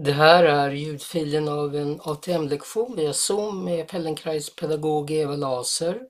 Det 0.00 0.12
här 0.12 0.44
är 0.44 0.70
ljudfilen 0.70 1.48
av 1.48 1.76
en 1.76 2.00
ATM-lektion 2.00 2.96
via 2.96 3.12
Zoom 3.12 3.64
med 3.64 3.90
Feldenkrais 3.90 4.56
pedagog 4.56 5.10
Eva 5.10 5.36
Laser. 5.36 6.00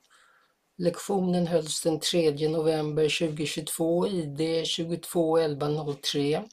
Lektionen 0.79 1.47
hölls 1.47 1.83
den 1.83 2.01
3 2.01 2.49
november 2.49 3.29
2022, 3.29 4.09
ID 4.09 4.39
221103. 4.39 6.45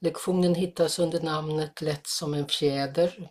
Lektionen 0.00 0.54
hittas 0.54 0.98
under 0.98 1.20
namnet 1.20 1.80
Lätt 1.80 2.06
som 2.06 2.34
en 2.34 2.48
fjäder. 2.48 3.30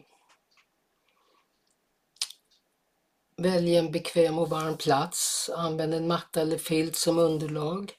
Välj 3.38 3.76
en 3.76 3.92
bekväm 3.92 4.40
och 4.40 4.50
varm 4.50 4.78
plats. 4.78 5.50
Använd 5.56 5.94
en 5.94 6.08
matta 6.08 6.42
eller 6.42 6.58
filt 6.58 6.96
som 6.96 7.20
underlag. 7.20 7.99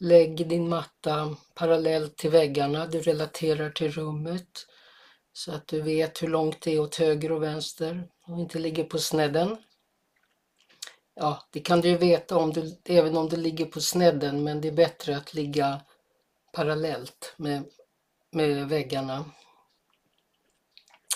Lägg 0.00 0.48
din 0.48 0.68
matta 0.68 1.36
parallellt 1.54 2.16
till 2.16 2.30
väggarna 2.30 2.86
du 2.86 3.00
relaterar 3.00 3.70
till 3.70 3.90
rummet 3.92 4.66
så 5.32 5.52
att 5.52 5.66
du 5.66 5.82
vet 5.82 6.22
hur 6.22 6.28
långt 6.28 6.60
det 6.60 6.74
är 6.74 6.80
åt 6.80 6.96
höger 6.96 7.32
och 7.32 7.42
vänster 7.42 8.08
och 8.26 8.38
inte 8.38 8.58
ligger 8.58 8.84
på 8.84 8.98
snedden. 8.98 9.56
Ja, 11.14 11.48
det 11.50 11.60
kan 11.60 11.80
du 11.80 11.88
ju 11.88 11.96
veta 11.96 12.36
om 12.36 12.52
du, 12.52 12.76
även 12.84 13.16
om 13.16 13.28
du 13.28 13.36
ligger 13.36 13.66
på 13.66 13.80
snedden 13.80 14.44
men 14.44 14.60
det 14.60 14.68
är 14.68 14.72
bättre 14.72 15.16
att 15.16 15.34
ligga 15.34 15.80
parallellt 16.52 17.34
med, 17.36 17.64
med 18.32 18.68
väggarna 18.68 19.24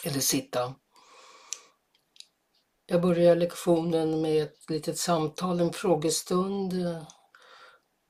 eller 0.04 0.20
sitta. 0.20 0.74
Jag 2.86 3.02
börjar 3.02 3.36
lektionen 3.36 4.20
med 4.20 4.42
ett 4.42 4.70
litet 4.70 4.98
samtal, 4.98 5.60
en 5.60 5.72
frågestund 5.72 6.74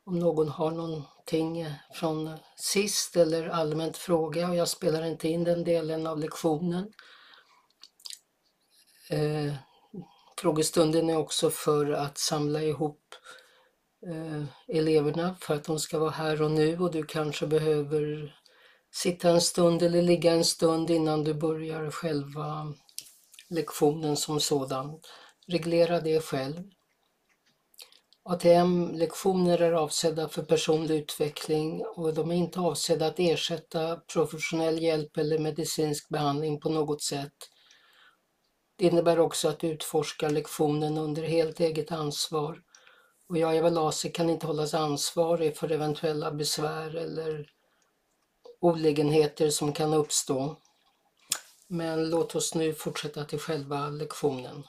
om 0.04 0.18
någon 0.18 0.48
har 0.48 0.70
någonting 0.70 1.66
från 1.92 2.38
sist 2.56 3.16
eller 3.16 3.48
allmänt 3.48 3.96
fråga 3.96 4.48
och 4.48 4.56
jag 4.56 4.68
spelar 4.68 5.04
inte 5.04 5.28
in 5.28 5.44
den 5.44 5.64
delen 5.64 6.06
av 6.06 6.18
lektionen. 6.18 6.92
Eh, 9.10 9.54
frågestunden 10.38 11.10
är 11.10 11.16
också 11.16 11.50
för 11.50 11.92
att 11.92 12.18
samla 12.18 12.62
ihop 12.62 13.14
eh, 14.06 14.44
eleverna 14.76 15.36
för 15.40 15.54
att 15.54 15.64
de 15.64 15.78
ska 15.78 15.98
vara 15.98 16.10
här 16.10 16.42
och 16.42 16.50
nu 16.50 16.78
och 16.78 16.92
du 16.92 17.02
kanske 17.02 17.46
behöver 17.46 18.34
sitta 18.90 19.30
en 19.30 19.40
stund 19.40 19.82
eller 19.82 20.02
ligga 20.02 20.32
en 20.32 20.44
stund 20.44 20.90
innan 20.90 21.24
du 21.24 21.34
börjar 21.34 21.90
själva 21.90 22.74
lektionen 23.48 24.16
som 24.16 24.40
sådan. 24.40 25.00
Reglera 25.46 26.00
det 26.00 26.24
själv. 26.24 26.62
ATM-lektioner 28.24 29.58
är 29.58 29.72
avsedda 29.72 30.28
för 30.28 30.42
personlig 30.42 30.98
utveckling 30.98 31.84
och 31.94 32.14
de 32.14 32.30
är 32.30 32.34
inte 32.34 32.60
avsedda 32.60 33.06
att 33.06 33.18
ersätta 33.18 33.96
professionell 33.96 34.82
hjälp 34.82 35.16
eller 35.16 35.38
medicinsk 35.38 36.08
behandling 36.08 36.60
på 36.60 36.68
något 36.68 37.02
sätt. 37.02 37.32
Det 38.76 38.86
innebär 38.86 39.18
också 39.18 39.48
att 39.48 39.58
du 39.58 39.66
utforskar 39.66 40.30
lektionen 40.30 40.98
under 40.98 41.22
helt 41.22 41.60
eget 41.60 41.92
ansvar 41.92 42.62
och 43.32 43.38
jag, 43.38 43.56
Eva 43.56 43.70
Laser, 43.70 44.10
kan 44.10 44.30
inte 44.30 44.46
hållas 44.46 44.74
ansvarig 44.74 45.56
för 45.56 45.72
eventuella 45.72 46.32
besvär 46.32 46.96
eller 46.96 47.50
olägenheter 48.60 49.50
som 49.50 49.72
kan 49.72 49.94
uppstå. 49.94 50.56
Men 51.68 52.10
låt 52.10 52.34
oss 52.34 52.54
nu 52.54 52.74
fortsätta 52.74 53.24
till 53.24 53.38
själva 53.38 53.88
lektionen. 53.88 54.64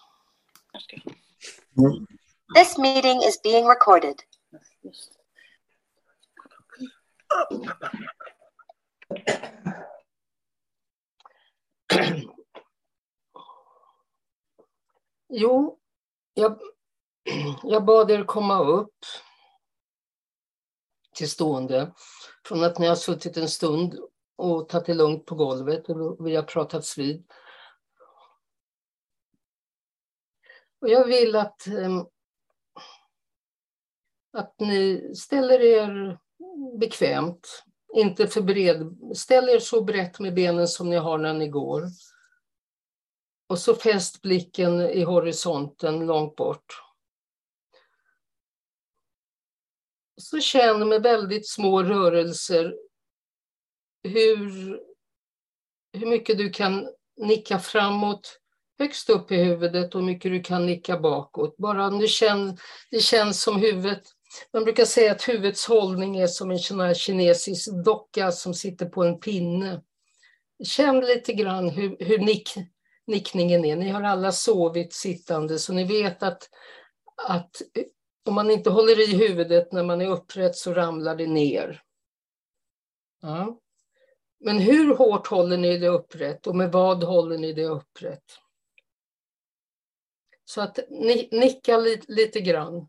Mm. 1.78 2.08
This 2.54 2.78
meeting 2.78 3.22
is 3.23 3.40
being 3.44 3.66
recorded. 3.66 4.23
Jo, 15.30 15.80
jag, 16.33 16.60
jag 17.64 17.86
bad 17.86 18.11
er 18.11 18.23
komma 18.23 18.64
upp 18.64 18.95
till 21.16 21.30
stående 21.30 21.94
från 22.45 22.64
att 22.64 22.80
ni 22.80 22.88
har 22.88 22.95
suttit 22.95 23.38
en 23.38 23.50
stund 23.50 24.00
och 24.36 24.70
tagit 24.70 24.86
det 24.86 24.94
lugnt 24.94 25.26
på 25.26 25.36
golvet 25.36 25.89
och 25.89 26.27
vi 26.27 26.36
har 26.36 26.44
pratats 26.44 26.98
vid. 26.98 27.26
Och 30.82 30.89
jag 30.89 31.06
vill 31.06 31.36
att 31.36 31.67
eh, 31.67 32.04
att 34.33 34.55
ni 34.60 35.11
ställer 35.16 35.61
er 35.61 36.20
bekvämt, 36.80 37.64
inte 37.94 38.27
för 38.27 38.42
bred. 38.42 38.98
Ställ 39.16 39.49
er 39.49 39.60
så 39.60 39.83
brett 39.83 40.20
med 40.20 40.33
benen 40.33 40.67
som 40.67 40.89
ni 40.89 40.95
har 40.95 41.17
när 41.17 41.33
ni 41.33 41.48
går. 41.48 41.83
Och 43.48 43.60
så 43.60 43.76
fäst 43.76 44.21
blicken 44.21 44.82
i 44.82 45.04
horisonten 45.04 46.05
långt 46.05 46.36
bort. 46.36 46.66
Så 50.21 50.39
känn 50.39 50.89
med 50.89 51.04
väldigt 51.04 51.50
små 51.50 51.83
rörelser 51.83 52.76
hur, 54.04 54.80
hur 55.94 56.08
mycket 56.08 56.38
du 56.38 56.50
kan 56.50 56.89
nicka 57.17 57.60
framåt 57.60 58.39
högst 58.80 59.10
upp 59.10 59.32
i 59.32 59.36
huvudet 59.36 59.95
och 59.95 60.02
hur 60.02 60.08
mycket 60.08 60.32
du 60.32 60.42
kan 60.42 60.65
nicka 60.65 61.00
bakåt. 61.00 61.58
Bara 61.58 61.88
om 61.88 62.00
du 62.00 62.08
känner, 62.08 62.58
det 62.92 63.00
känns 63.00 63.42
som 63.42 63.55
huvudet 63.55 64.04
man 64.54 64.64
brukar 64.64 64.86
säga 64.86 65.11
att 65.11 65.30
huvudets 65.30 65.66
hållning 65.66 66.17
är 66.17 66.27
som 66.27 66.52
en 66.52 66.60
sån 66.60 66.80
här 66.80 66.94
kinesisk 66.94 67.71
docka 67.86 68.32
som 68.32 68.54
sitter 68.54 68.86
på 68.86 69.04
en 69.04 69.20
pinne. 69.20 69.82
Känn 70.64 70.99
lite 70.99 71.33
grann 71.33 71.70
hur, 71.70 71.98
hur 71.99 72.20
nick, 72.20 72.49
nickningen 73.08 73.66
är. 73.66 73.76
Ni 73.76 73.89
har 73.89 74.02
alla 74.02 74.32
sovit 74.32 74.94
sittande 74.94 75.60
så 75.60 75.73
ni 75.73 75.83
vet 75.83 76.23
att, 76.23 76.49
att 77.27 77.61
om 78.26 78.33
man 78.33 78.52
inte 78.52 78.70
håller 78.70 79.10
i 79.10 79.17
huvudet 79.17 79.71
när 79.71 79.83
man 79.83 80.02
är 80.02 80.08
upprätt 80.08 80.55
så 80.55 80.73
ramlar 80.73 81.15
det 81.15 81.27
ner. 81.27 81.82
Ja. 83.21 83.60
Men 84.39 84.58
hur 84.58 84.95
hårt 84.95 85.27
håller 85.27 85.58
ni 85.58 85.77
det 85.77 85.88
upprätt 85.88 86.48
och 86.48 86.55
med 86.55 86.71
vad 86.71 87.04
håller 87.04 87.38
ni 87.38 87.54
det 87.54 87.65
upprätt? 87.65 88.23
Så 90.45 90.61
att 90.61 90.80
ni, 90.89 91.30
nicka 91.32 91.77
li, 91.77 92.02
lite 92.08 92.42
grann. 92.42 92.88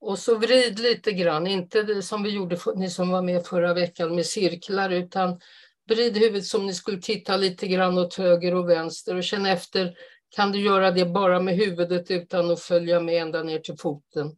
Och 0.00 0.18
så 0.18 0.38
vrid 0.38 0.78
lite 0.78 1.12
grann, 1.12 1.46
inte 1.46 2.02
som 2.02 2.22
vi 2.22 2.30
gjorde, 2.30 2.58
ni 2.74 2.90
som 2.90 3.10
var 3.10 3.22
med 3.22 3.46
förra 3.46 3.74
veckan 3.74 4.14
med 4.14 4.26
cirklar, 4.26 4.90
utan 4.90 5.40
vrid 5.86 6.16
huvudet 6.16 6.46
som 6.46 6.66
ni 6.66 6.74
skulle 6.74 7.00
titta 7.00 7.36
lite 7.36 7.66
grann 7.66 7.98
åt 7.98 8.14
höger 8.14 8.54
och 8.54 8.70
vänster 8.70 9.16
och 9.16 9.24
känn 9.24 9.46
efter, 9.46 9.96
kan 10.28 10.52
du 10.52 10.60
göra 10.60 10.90
det 10.90 11.06
bara 11.06 11.40
med 11.40 11.56
huvudet 11.56 12.10
utan 12.10 12.50
att 12.50 12.60
följa 12.60 13.00
med 13.00 13.22
ända 13.22 13.42
ner 13.42 13.58
till 13.58 13.78
foten? 13.78 14.36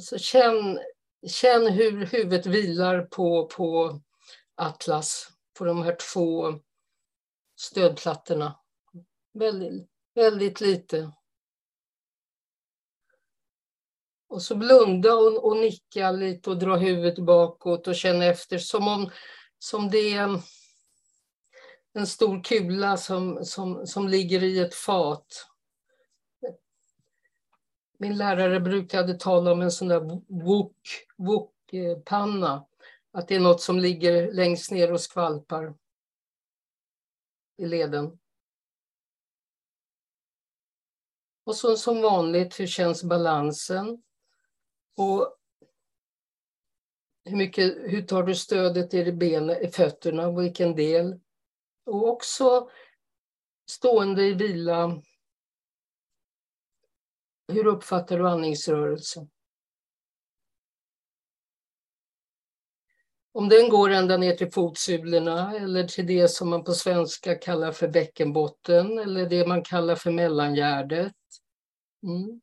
Så 0.00 0.18
känn, 0.18 0.78
känn 1.26 1.66
hur 1.66 2.06
huvudet 2.06 2.46
vilar 2.46 3.02
på, 3.02 3.46
på 3.46 4.00
Atlas, 4.54 5.28
på 5.58 5.64
de 5.64 5.82
här 5.82 5.96
två 6.12 6.54
stödplattorna. 7.56 8.58
Väldigt, 9.34 9.88
väldigt 10.14 10.60
lite. 10.60 11.12
Och 14.30 14.42
så 14.42 14.54
blunda 14.54 15.14
och, 15.14 15.44
och 15.44 15.56
nicka 15.56 16.10
lite 16.10 16.50
och 16.50 16.58
dra 16.58 16.76
huvudet 16.76 17.18
bakåt 17.18 17.88
och 17.88 17.96
känna 17.96 18.24
efter 18.24 18.58
som 18.58 18.88
om 18.88 19.10
som 19.58 19.90
det 19.90 20.14
är 20.14 20.40
en 21.92 22.06
stor 22.06 22.44
kula 22.44 22.96
som, 22.96 23.44
som, 23.44 23.86
som 23.86 24.08
ligger 24.08 24.42
i 24.42 24.58
ett 24.58 24.74
fat. 24.74 25.46
Min 27.98 28.16
lärare 28.16 28.60
brukade 28.60 29.14
tala 29.14 29.52
om 29.52 29.62
en 29.62 29.70
sån 29.70 29.88
där 29.88 30.00
wok, 30.44 31.06
wok-panna. 31.16 32.66
Att 33.12 33.28
det 33.28 33.34
är 33.34 33.40
något 33.40 33.60
som 33.60 33.78
ligger 33.78 34.32
längst 34.32 34.70
ner 34.70 34.92
och 34.92 35.00
skvalpar 35.00 35.74
i 37.56 37.66
leden. 37.66 38.18
Och 41.44 41.56
så 41.56 41.76
som 41.76 42.02
vanligt, 42.02 42.60
hur 42.60 42.66
känns 42.66 43.04
balansen? 43.04 44.02
Och 45.00 45.36
hur, 47.24 47.36
mycket, 47.36 47.76
hur 47.76 48.02
tar 48.02 48.22
du 48.22 48.34
stödet 48.34 48.94
i 48.94 49.12
benen, 49.12 49.64
i 49.64 49.68
fötterna, 49.68 50.30
vilken 50.30 50.74
del? 50.74 51.20
Och 51.84 52.08
också 52.08 52.70
stående 53.70 54.24
i 54.24 54.34
vila. 54.34 55.02
Hur 57.48 57.66
uppfattar 57.66 58.18
du 58.18 58.28
andningsrörelsen? 58.28 59.30
Om 63.32 63.48
den 63.48 63.68
går 63.68 63.90
ända 63.90 64.16
ner 64.16 64.36
till 64.36 64.52
fotsulorna 64.52 65.56
eller 65.56 65.84
till 65.84 66.06
det 66.06 66.28
som 66.28 66.50
man 66.50 66.64
på 66.64 66.72
svenska 66.72 67.34
kallar 67.34 67.72
för 67.72 67.88
bäckenbotten 67.88 68.98
eller 68.98 69.28
det 69.28 69.46
man 69.46 69.62
kallar 69.62 69.94
för 69.94 70.10
mellangärdet. 70.10 71.16
Mm. 72.02 72.40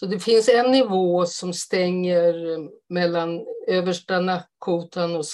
Så 0.00 0.06
det 0.06 0.20
finns 0.20 0.48
en 0.48 0.70
nivå 0.70 1.26
som 1.26 1.52
stänger 1.52 2.34
mellan 2.88 3.46
översta 3.66 4.20
nackkotan 4.20 5.16
och 5.16 5.26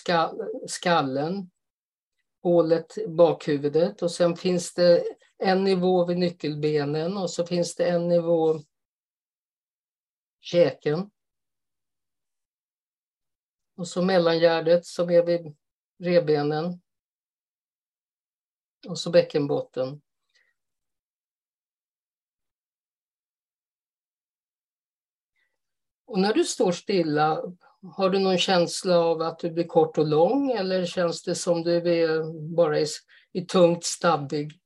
skallen, 0.67 1.51
hålet 2.43 2.99
i 2.99 3.09
bakhuvudet. 3.09 4.03
Och 4.03 4.11
sen 4.11 4.37
finns 4.37 4.75
det 4.75 5.05
en 5.39 5.65
nivå 5.65 6.05
vid 6.05 6.19
nyckelbenen 6.19 7.17
och 7.17 7.31
så 7.31 7.47
finns 7.47 7.75
det 7.75 7.89
en 7.89 8.09
nivå 8.09 8.61
käken. 10.41 11.11
Och 13.77 13.89
så 13.89 14.03
mellangärdet 14.03 14.87
som 14.87 15.11
är 15.11 15.23
vid 15.23 15.57
revbenen. 15.99 16.81
Och 18.89 18.99
så 18.99 19.11
bäckenbotten. 19.11 20.03
Och 26.17 26.23
när 26.23 26.35
du 26.35 26.45
står 26.45 26.73
stilla, 26.73 27.43
har 27.97 28.11
du 28.11 28.19
någon 28.19 28.39
känsla 28.39 28.99
av 28.99 29.23
att 29.23 29.39
du 29.39 29.51
blir 29.51 29.67
kort 29.67 29.99
och 29.99 30.07
lång 30.07 30.51
eller 30.51 30.87
känns 30.87 31.23
det 31.23 31.35
som 31.35 31.63
du 31.63 31.77
är 31.77 32.33
bara 32.55 32.81
är, 32.81 32.87
är 33.33 33.45
tungt 33.45 33.85
stabbig? 33.85 34.61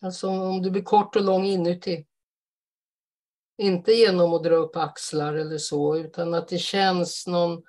Alltså 0.00 0.28
om 0.28 0.62
du 0.62 0.70
blir 0.70 0.82
kort 0.82 1.16
och 1.16 1.22
lång 1.22 1.44
inuti. 1.44 2.06
Inte 3.58 3.92
genom 3.92 4.34
att 4.34 4.44
dra 4.44 4.54
upp 4.54 4.76
axlar 4.76 5.34
eller 5.34 5.58
så, 5.58 5.96
utan 5.96 6.34
att 6.34 6.48
det 6.48 6.58
känns 6.58 7.26
någon, 7.26 7.62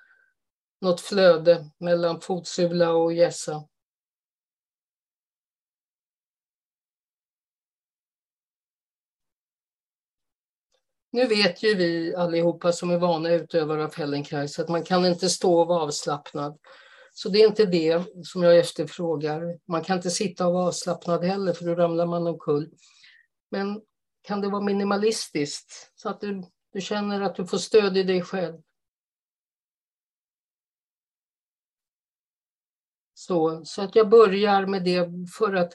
något 0.81 1.01
flöde 1.01 1.69
mellan 1.77 2.21
fotsula 2.21 2.94
och 2.94 3.13
hjässa. 3.13 3.68
Nu 11.13 11.27
vet 11.27 11.63
ju 11.63 11.75
vi 11.75 12.15
allihopa 12.15 12.71
som 12.71 12.89
är 12.89 12.98
vana 12.98 13.30
utövare 13.30 13.83
av 13.83 13.89
Feldenkrais 13.89 14.60
att 14.60 14.69
man 14.69 14.83
kan 14.83 15.06
inte 15.06 15.30
stå 15.30 15.62
och 15.62 15.68
vara 15.68 15.83
avslappnad. 15.83 16.60
Så 17.13 17.30
det 17.30 17.42
är 17.42 17.48
inte 17.48 17.65
det 17.65 18.04
som 18.24 18.44
jag 18.44 18.57
efterfrågar. 18.57 19.60
Man 19.65 19.83
kan 19.83 19.98
inte 19.98 20.10
sitta 20.10 20.48
och 20.48 20.54
vara 20.54 20.68
avslappnad 20.68 21.24
heller 21.24 21.54
för 21.54 21.65
då 21.65 21.75
ramlar 21.75 22.06
man 22.06 22.27
omkull. 22.27 22.69
Men 23.51 23.81
kan 24.21 24.42
det 24.42 24.50
vara 24.50 24.62
minimalistiskt 24.62 25.92
så 25.95 26.10
att 26.10 26.21
du, 26.21 26.44
du 26.74 26.81
känner 26.81 27.21
att 27.21 27.36
du 27.36 27.45
får 27.45 27.57
stöd 27.57 27.98
i 27.98 28.04
dig 28.04 28.21
själv? 28.21 28.62
Så, 33.13 33.65
så 33.65 33.81
att 33.81 33.95
jag 33.95 34.10
börjar 34.10 34.65
med 34.65 34.83
det 34.83 35.10
för 35.38 35.54
att, 35.54 35.74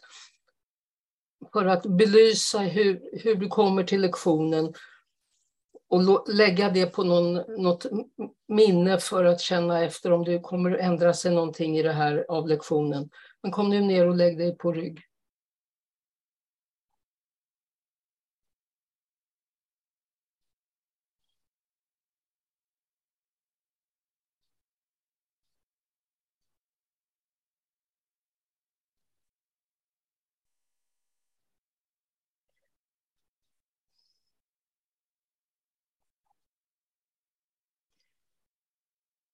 för 1.53 1.65
att 1.65 1.83
belysa 1.83 2.59
hur, 2.59 3.21
hur 3.23 3.35
du 3.35 3.49
kommer 3.49 3.85
till 3.85 4.01
lektionen 4.01 4.75
och 5.89 6.29
lägga 6.29 6.71
det 6.71 6.87
på 6.87 7.05
någon, 7.05 7.35
något 7.63 7.87
minne 8.49 8.99
för 8.99 9.25
att 9.25 9.41
känna 9.41 9.85
efter 9.85 10.13
om 10.13 10.25
det 10.25 10.41
kommer 10.41 10.71
att 10.71 10.81
ändra 10.81 11.15
sig 11.15 11.35
någonting 11.35 11.79
i 11.79 11.83
det 11.83 11.93
här 11.93 12.27
av 12.29 12.49
lektionen. 12.49 13.11
Men 13.43 13.53
kom 13.53 13.71
nu 13.71 13.81
ner 13.81 14.09
och 14.09 14.17
lägg 14.17 14.39
dig 14.39 14.57
på 14.59 14.73
rygg. 14.73 15.08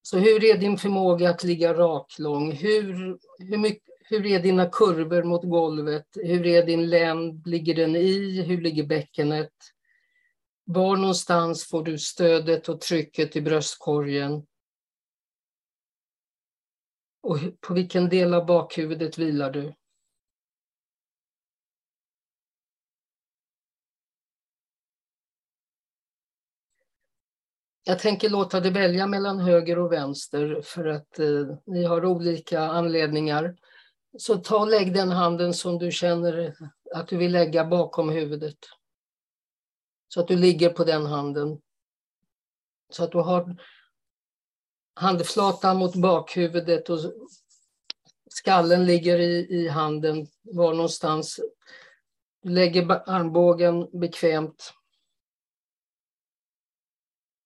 Så 0.06 0.18
hur 0.18 0.44
är 0.44 0.58
din 0.58 0.78
förmåga 0.78 1.30
att 1.30 1.44
ligga 1.44 1.74
raklång? 1.74 2.52
Hur, 2.52 3.18
hur, 3.38 3.58
mycket, 3.58 3.82
hur 4.08 4.26
är 4.26 4.40
dina 4.40 4.66
kurvor 4.66 5.22
mot 5.22 5.44
golvet? 5.44 6.06
Hur 6.14 6.46
är 6.46 6.66
din 6.66 6.90
länd? 6.90 7.46
Ligger 7.46 7.74
den 7.74 7.96
i? 7.96 8.42
Hur 8.42 8.60
ligger 8.60 8.86
bäckenet? 8.86 9.52
Var 10.64 10.96
någonstans 10.96 11.64
får 11.64 11.82
du 11.84 11.98
stödet 11.98 12.68
och 12.68 12.80
trycket 12.80 13.36
i 13.36 13.40
bröstkorgen? 13.40 14.46
Och 17.22 17.38
på 17.60 17.74
vilken 17.74 18.08
del 18.08 18.34
av 18.34 18.46
bakhuvudet 18.46 19.18
vilar 19.18 19.50
du? 19.50 19.74
Jag 27.86 27.98
tänker 27.98 28.28
låta 28.28 28.60
dig 28.60 28.72
välja 28.72 29.06
mellan 29.06 29.40
höger 29.40 29.78
och 29.78 29.92
vänster 29.92 30.62
för 30.62 30.84
att 30.84 31.18
eh, 31.18 31.56
ni 31.66 31.84
har 31.84 32.04
olika 32.04 32.60
anledningar. 32.60 33.56
Så 34.18 34.36
ta 34.36 34.58
och 34.58 34.68
lägg 34.68 34.94
den 34.94 35.10
handen 35.10 35.54
som 35.54 35.78
du 35.78 35.90
känner 35.90 36.56
att 36.94 37.08
du 37.08 37.16
vill 37.16 37.32
lägga 37.32 37.64
bakom 37.64 38.08
huvudet. 38.08 38.58
Så 40.08 40.20
att 40.20 40.28
du 40.28 40.36
ligger 40.36 40.70
på 40.70 40.84
den 40.84 41.06
handen. 41.06 41.60
Så 42.90 43.04
att 43.04 43.12
du 43.12 43.18
har 43.18 43.56
handflatan 44.94 45.76
mot 45.76 45.94
bakhuvudet 45.94 46.90
och 46.90 46.98
skallen 48.30 48.86
ligger 48.86 49.18
i, 49.18 49.46
i 49.50 49.68
handen 49.68 50.26
var 50.42 50.74
någonstans. 50.74 51.40
Du 52.42 52.50
lägger 52.50 53.10
armbågen 53.10 54.00
bekvämt 54.00 54.72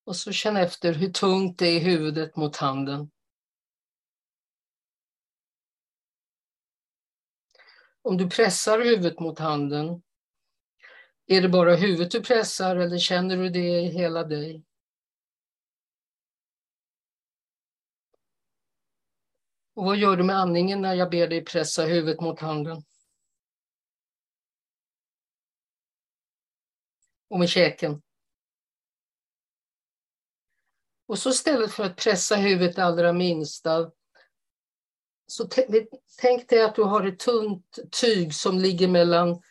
och 0.09 0.17
så 0.17 0.33
känn 0.33 0.57
efter 0.57 0.93
hur 0.93 1.11
tungt 1.11 1.59
det 1.59 1.67
är 1.67 1.77
i 1.77 1.79
huvudet 1.79 2.37
mot 2.37 2.57
handen. 2.57 3.11
Om 8.03 8.17
du 8.17 8.31
pressar 8.31 8.79
huvudet 8.81 9.21
mot 9.21 9.39
handen, 9.39 10.03
är 11.27 11.43
det 11.43 11.49
bara 11.49 11.77
huvudet 11.77 12.11
du 12.11 12.23
pressar 12.23 12.77
eller 12.77 12.99
känner 12.99 13.37
du 13.37 13.49
det 13.49 13.81
i 13.81 13.89
hela 13.89 14.25
dig? 14.25 14.65
Och 19.75 19.85
vad 19.85 19.97
gör 19.97 20.17
du 20.17 20.25
med 20.25 20.37
andningen 20.37 20.83
när 20.83 20.95
jag 20.95 21.11
ber 21.11 21.29
dig 21.29 21.45
pressa 21.45 21.83
huvudet 21.83 22.21
mot 22.21 22.41
handen? 22.41 22.83
Och 27.29 27.39
med 27.39 27.49
käken? 27.49 28.03
Och 31.09 31.19
så 31.19 31.31
istället 31.31 31.73
för 31.73 31.85
att 31.85 31.97
pressa 31.97 32.37
huvudet 32.37 32.79
allra 32.79 33.13
minsta, 33.13 33.91
så 35.27 35.49
tänk 36.21 36.49
dig 36.49 36.63
att 36.63 36.75
du 36.75 36.83
har 36.83 37.07
ett 37.07 37.19
tunt 37.19 37.79
tyg 38.01 38.35
som 38.35 38.59
ligger 38.59 38.89
mellan 38.89 39.43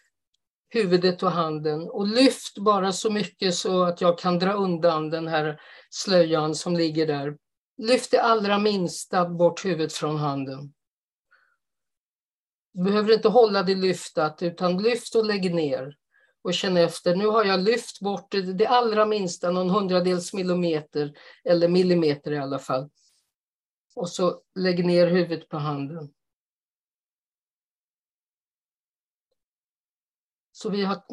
huvudet 0.70 1.24
och 1.24 1.32
handen 1.32 1.90
och 1.90 2.08
lyft 2.08 2.58
bara 2.58 2.92
så 2.92 3.12
mycket 3.12 3.56
så 3.56 3.84
att 3.84 4.02
jag 4.02 4.20
kan 4.20 4.40
dra 4.40 4.54
undan 4.54 5.10
den 5.10 5.28
här 5.28 5.62
slöjan 5.90 6.56
som 6.56 6.76
ligger 6.76 7.08
där. 7.08 7.38
Lyft 7.78 8.12
det 8.12 8.22
allra 8.22 8.60
minsta 8.60 9.30
bort 9.30 9.66
huvudet 9.66 9.94
från 9.94 10.16
handen. 10.18 10.74
Du 12.74 12.84
behöver 12.84 13.14
inte 13.14 13.30
hålla 13.30 13.64
det 13.64 13.76
lyftat 13.76 14.42
utan 14.42 14.78
lyft 14.78 15.16
och 15.16 15.26
lägg 15.26 15.56
ner 15.56 15.98
och 16.48 16.54
känna 16.54 16.80
efter. 16.80 17.16
Nu 17.16 17.28
har 17.28 17.46
jag 17.46 17.60
lyft 17.60 18.00
bort 18.00 18.32
det, 18.32 18.68
allra 18.68 19.06
minsta, 19.06 19.52
någon 19.52 19.70
hundradels 19.70 20.34
millimeter 20.34 21.18
eller 21.44 21.68
millimeter 21.68 22.32
i 22.32 22.38
alla 22.38 22.60
fall. 22.60 22.90
Och 23.96 24.10
så 24.10 24.42
lägg 24.56 24.86
ner 24.86 25.08
huvudet 25.08 25.50
på 25.50 25.58
handen. 25.58 26.14
Så 30.52 30.70
vi 30.70 30.84
har, 30.84 31.04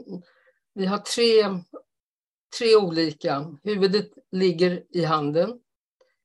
vi 0.74 0.86
har 0.86 0.98
tre, 0.98 1.62
tre 2.58 2.76
olika. 2.76 3.58
Huvudet 3.62 4.10
ligger 4.30 4.84
i 4.90 5.04
handen. 5.04 5.60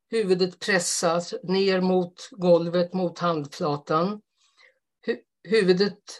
Huvudet 0.09 0.59
pressas 0.59 1.33
ner 1.43 1.81
mot 1.81 2.29
golvet, 2.31 2.93
mot 2.93 3.19
handflatan. 3.19 4.21
Huvudet 5.43 6.19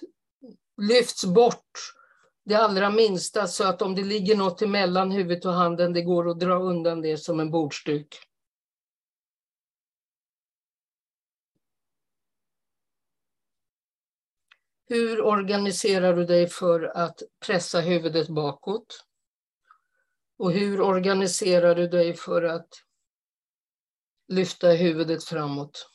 lyfts 0.82 1.26
bort 1.26 1.99
det 2.50 2.56
allra 2.56 2.90
minsta 2.90 3.48
så 3.48 3.64
att 3.68 3.82
om 3.82 3.96
det 3.96 4.04
ligger 4.04 4.38
något 4.38 4.62
emellan 4.62 5.12
huvudet 5.12 5.46
och 5.46 5.54
handen, 5.54 5.94
det 5.94 6.02
går 6.02 6.30
att 6.30 6.40
dra 6.40 6.60
undan 6.60 7.02
det 7.02 7.18
som 7.18 7.40
en 7.40 7.52
bordsduk. 7.52 8.20
Hur 14.88 15.22
organiserar 15.22 16.16
du 16.16 16.26
dig 16.26 16.48
för 16.48 16.84
att 16.98 17.22
pressa 17.46 17.80
huvudet 17.80 18.30
bakåt? 18.30 19.06
Och 20.38 20.52
hur 20.52 20.82
organiserar 20.82 21.76
du 21.76 21.88
dig 21.88 22.14
för 22.14 22.44
att 22.44 22.70
lyfta 24.28 24.68
huvudet 24.68 25.24
framåt? 25.24 25.90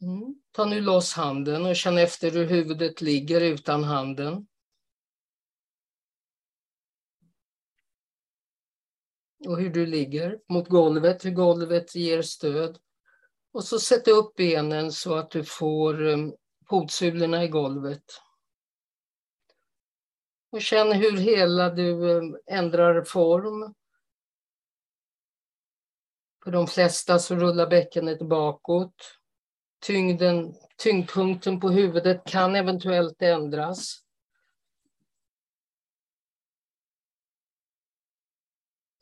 Mm. 0.00 0.41
Ta 0.52 0.64
nu 0.64 0.80
loss 0.80 1.12
handen 1.12 1.66
och 1.66 1.76
känn 1.76 1.98
efter 1.98 2.30
hur 2.30 2.46
huvudet 2.46 3.00
ligger 3.00 3.40
utan 3.40 3.84
handen. 3.84 4.46
Och 9.46 9.58
hur 9.58 9.70
du 9.70 9.86
ligger 9.86 10.40
mot 10.48 10.68
golvet, 10.68 11.24
hur 11.24 11.30
golvet 11.30 11.94
ger 11.94 12.22
stöd. 12.22 12.78
Och 13.52 13.64
så 13.64 13.78
sätt 13.78 14.08
upp 14.08 14.34
benen 14.34 14.92
så 14.92 15.14
att 15.14 15.30
du 15.30 15.44
får 15.44 16.06
ehm, 16.08 16.34
fotsulorna 16.68 17.44
i 17.44 17.48
golvet. 17.48 18.04
Och 20.50 20.62
känn 20.62 20.92
hur 20.92 21.16
hela 21.16 21.70
du 21.70 22.18
ehm, 22.18 22.36
ändrar 22.46 23.04
form. 23.04 23.74
För 26.44 26.50
de 26.50 26.66
flesta 26.66 27.18
så 27.18 27.34
rullar 27.34 27.66
bäckenet 27.66 28.22
bakåt. 28.28 29.21
Tyngden, 29.82 30.54
tyngdpunkten 30.76 31.60
på 31.60 31.70
huvudet 31.70 32.24
kan 32.24 32.56
eventuellt 32.56 33.22
ändras. 33.22 33.98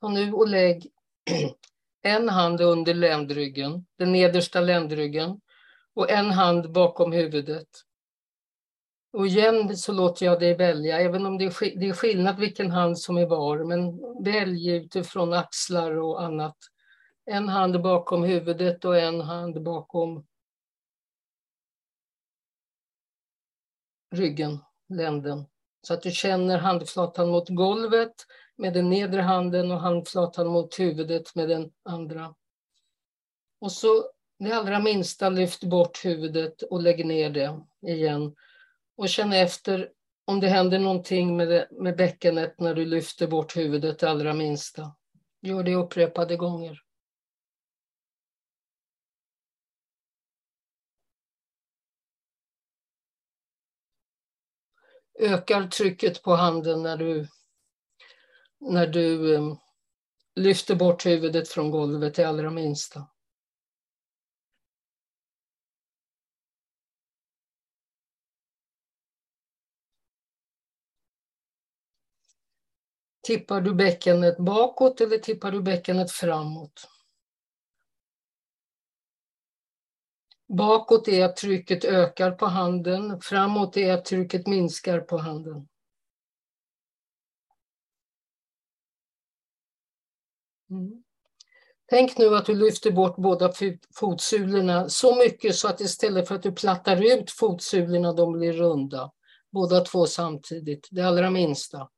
Och 0.01 0.13
nu 0.13 0.33
och 0.33 0.49
lägg 0.49 0.91
en 2.03 2.29
hand 2.29 2.61
under 2.61 2.95
ländryggen, 2.95 3.87
den 3.97 4.13
nedersta 4.13 4.61
ländryggen 4.61 5.41
och 5.95 6.11
en 6.11 6.31
hand 6.31 6.73
bakom 6.73 7.13
huvudet. 7.13 7.69
Och 9.13 9.27
igen 9.27 9.77
så 9.77 9.93
låter 9.93 10.27
jag 10.27 10.41
dig 10.41 10.57
välja, 10.57 11.01
även 11.01 11.27
om 11.27 11.39
det 11.39 11.45
är, 11.45 11.79
det 11.81 11.89
är 11.89 11.93
skillnad 11.93 12.39
vilken 12.39 12.71
hand 12.71 12.99
som 12.99 13.17
är 13.19 13.27
var, 13.27 13.65
men 13.65 14.01
välj 14.25 14.71
utifrån 14.71 15.33
axlar 15.33 15.97
och 15.97 16.23
annat. 16.23 16.57
En 17.27 17.49
hand 17.49 17.83
bakom 17.83 18.23
huvudet 18.23 18.85
och 18.85 18.99
en 18.99 19.21
hand 19.21 19.63
bakom 19.63 20.27
ryggen, 24.11 24.59
länden. 24.89 25.45
Så 25.83 25.95
att 25.95 26.03
du 26.03 26.11
känner 26.11 26.59
handflatan 26.59 27.29
mot 27.29 27.49
golvet 27.49 28.15
med 28.57 28.73
den 28.75 28.91
nedre 28.91 29.21
handen 29.21 29.71
och 29.71 29.81
handflatan 29.81 30.47
mot 30.47 30.81
huvudet 30.81 31.35
med 31.35 31.49
den 31.49 31.71
andra. 31.85 32.35
Och 33.61 33.73
så 33.73 34.05
det 34.39 34.53
allra 34.53 34.81
minsta, 34.81 35.29
lyft 35.29 35.65
bort 35.65 36.05
huvudet 36.05 36.63
och 36.63 36.83
lägg 36.83 37.07
ner 37.07 37.31
det 37.31 37.61
igen. 37.87 38.35
Och 38.97 39.09
känn 39.09 39.33
efter 39.33 39.91
om 40.25 40.41
det 40.41 40.49
händer 40.49 40.79
någonting 40.79 41.37
med, 41.37 41.49
det, 41.49 41.69
med 41.71 41.97
bäckenet 41.97 42.61
när 42.61 42.75
du 42.75 42.85
lyfter 42.85 43.27
bort 43.27 43.57
huvudet 43.57 43.99
det 43.99 44.11
allra 44.11 44.35
minsta. 44.35 44.95
Gör 45.43 45.63
det 45.63 45.75
upprepade 45.75 46.37
gånger. 46.37 46.81
Ökar 55.21 55.67
trycket 55.67 56.23
på 56.23 56.35
handen 56.35 56.83
när 56.83 56.97
du 56.97 57.29
när 58.61 58.87
du 58.87 59.37
um, 59.37 59.59
lyfter 60.35 60.75
bort 60.75 61.07
huvudet 61.07 61.49
från 61.49 61.71
golvet 61.71 62.15
det 62.15 62.25
allra 62.25 62.51
minsta. 62.51 63.07
Tippar 73.23 73.61
du 73.61 73.75
bäckenet 73.75 74.39
bakåt 74.39 75.01
eller 75.01 75.19
tippar 75.19 75.51
du 75.53 75.63
bäckenet 75.63 76.13
framåt? 76.13 76.89
Bakåt 80.57 81.09
är 81.09 81.25
att 81.25 81.37
trycket 81.37 81.85
ökar 81.85 82.31
på 82.31 82.47
handen, 82.47 83.21
framåt 83.21 83.77
är 83.77 83.93
att 83.93 84.05
trycket 84.05 84.47
minskar 84.47 85.01
på 85.01 85.19
handen. 85.19 85.69
Mm. 90.71 91.03
Tänk 91.87 92.19
nu 92.19 92.37
att 92.37 92.47
du 92.47 92.55
lyfter 92.55 92.91
bort 92.91 93.17
båda 93.17 93.53
fotsulorna 93.95 94.89
så 94.89 95.15
mycket 95.15 95.55
så 95.55 95.69
att 95.69 95.81
istället 95.81 96.29
för 96.29 96.35
att 96.35 96.43
du 96.43 96.53
plattar 96.53 97.17
ut 97.17 97.31
fotsulorna, 97.31 98.13
de 98.13 98.33
blir 98.33 98.53
runda. 98.53 99.13
Båda 99.51 99.81
två 99.81 100.07
samtidigt, 100.07 100.89
det 100.91 101.03
allra 101.03 101.31
minsta. 101.31 101.89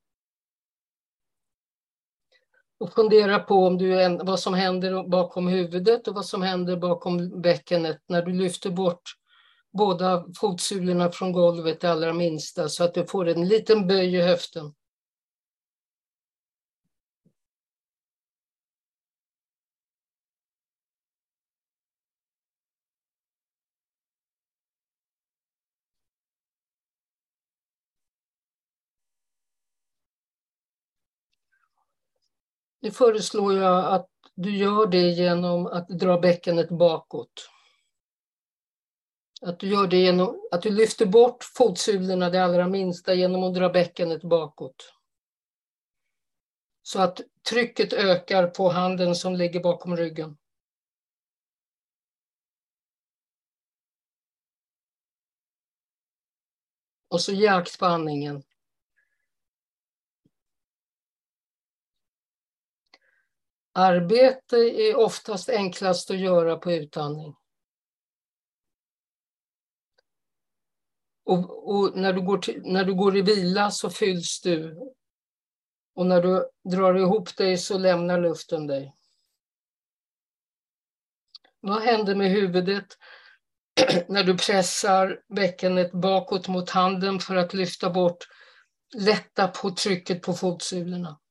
Och 2.82 2.92
fundera 2.92 3.38
på 3.38 3.66
om 3.66 3.78
du, 3.78 4.18
vad 4.22 4.40
som 4.40 4.54
händer 4.54 5.08
bakom 5.08 5.48
huvudet 5.48 6.08
och 6.08 6.14
vad 6.14 6.26
som 6.26 6.42
händer 6.42 6.76
bakom 6.76 7.40
bäckenet 7.40 7.98
när 8.08 8.22
du 8.22 8.32
lyfter 8.32 8.70
bort 8.70 9.02
båda 9.72 10.24
fotsulorna 10.40 11.10
från 11.10 11.32
golvet, 11.32 11.80
det 11.80 11.92
allra 11.92 12.12
minsta, 12.12 12.68
så 12.68 12.84
att 12.84 12.94
du 12.94 13.06
får 13.06 13.28
en 13.28 13.48
liten 13.48 13.86
böj 13.86 14.16
i 14.16 14.20
höften. 14.20 14.74
Nu 32.82 32.90
föreslår 32.90 33.54
jag 33.54 33.94
att 33.94 34.08
du 34.34 34.56
gör 34.56 34.86
det 34.86 35.08
genom 35.10 35.66
att 35.66 35.88
dra 35.88 36.18
bäckenet 36.18 36.68
bakåt. 36.68 37.50
Att 39.42 39.58
du 39.58 39.68
gör 39.68 39.86
det 39.86 39.96
genom 39.96 40.48
att 40.50 40.62
du 40.62 40.70
lyfter 40.70 41.06
bort 41.06 41.44
fotsulorna 41.44 42.30
det 42.30 42.44
allra 42.44 42.68
minsta 42.68 43.14
genom 43.14 43.42
att 43.42 43.54
dra 43.54 43.68
bäckenet 43.68 44.22
bakåt. 44.22 44.94
Så 46.82 47.00
att 47.00 47.20
trycket 47.50 47.92
ökar 47.92 48.46
på 48.46 48.68
handen 48.68 49.14
som 49.14 49.34
ligger 49.34 49.60
bakom 49.60 49.96
ryggen. 49.96 50.36
Och 57.08 57.20
så 57.20 57.32
jakt 57.32 57.78
på 57.78 57.86
andningen. 57.86 58.42
Arbete 63.74 64.56
är 64.56 64.96
oftast 64.96 65.48
enklast 65.48 66.10
att 66.10 66.18
göra 66.20 66.56
på 66.56 66.72
utandning. 66.72 67.34
Och, 71.24 71.68
och, 71.70 71.96
när, 71.96 72.12
du 72.12 72.20
går 72.20 72.38
till, 72.38 72.62
när 72.64 72.84
du 72.84 72.94
går 72.94 73.16
i 73.16 73.22
vila 73.22 73.70
så 73.70 73.90
fylls 73.90 74.40
du. 74.40 74.78
Och 75.94 76.06
när 76.06 76.22
du 76.22 76.50
drar 76.70 76.94
ihop 76.94 77.36
dig 77.36 77.58
så 77.58 77.78
lämnar 77.78 78.20
luften 78.20 78.66
dig. 78.66 78.94
Vad 81.60 81.82
händer 81.82 82.14
med 82.14 82.30
huvudet 82.30 82.98
när 84.08 84.24
du 84.24 84.38
pressar 84.38 85.22
bäckenet 85.34 85.92
bakåt 85.92 86.48
mot 86.48 86.70
handen 86.70 87.20
för 87.20 87.36
att 87.36 87.54
lyfta 87.54 87.90
bort, 87.90 88.28
lätta 88.94 89.48
på 89.48 89.70
trycket 89.70 90.22
på 90.22 90.32
fotsulorna? 90.32 91.21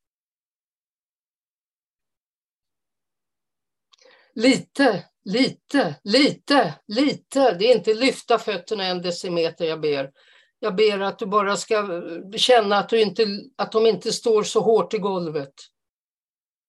Lite, 4.36 5.06
lite, 5.26 5.96
lite, 6.04 6.74
lite. 6.88 7.54
Det 7.54 7.72
är 7.72 7.76
inte 7.76 7.94
lyfta 7.94 8.40
fötterna 8.40 8.86
en 8.86 9.02
decimeter 9.02 9.66
jag 9.66 9.82
ber. 9.82 10.12
Jag 10.60 10.76
ber 10.76 11.00
att 11.00 11.20
du 11.20 11.26
bara 11.26 11.58
ska 11.58 11.76
eh, 11.76 12.38
känna 12.38 12.78
att, 12.78 12.90
du 12.90 13.02
inte, 13.02 13.26
att 13.56 13.72
de 13.72 13.86
inte 13.86 14.12
står 14.12 14.44
så 14.44 14.60
hårt 14.60 14.94
i 14.94 14.98
golvet. 14.98 15.54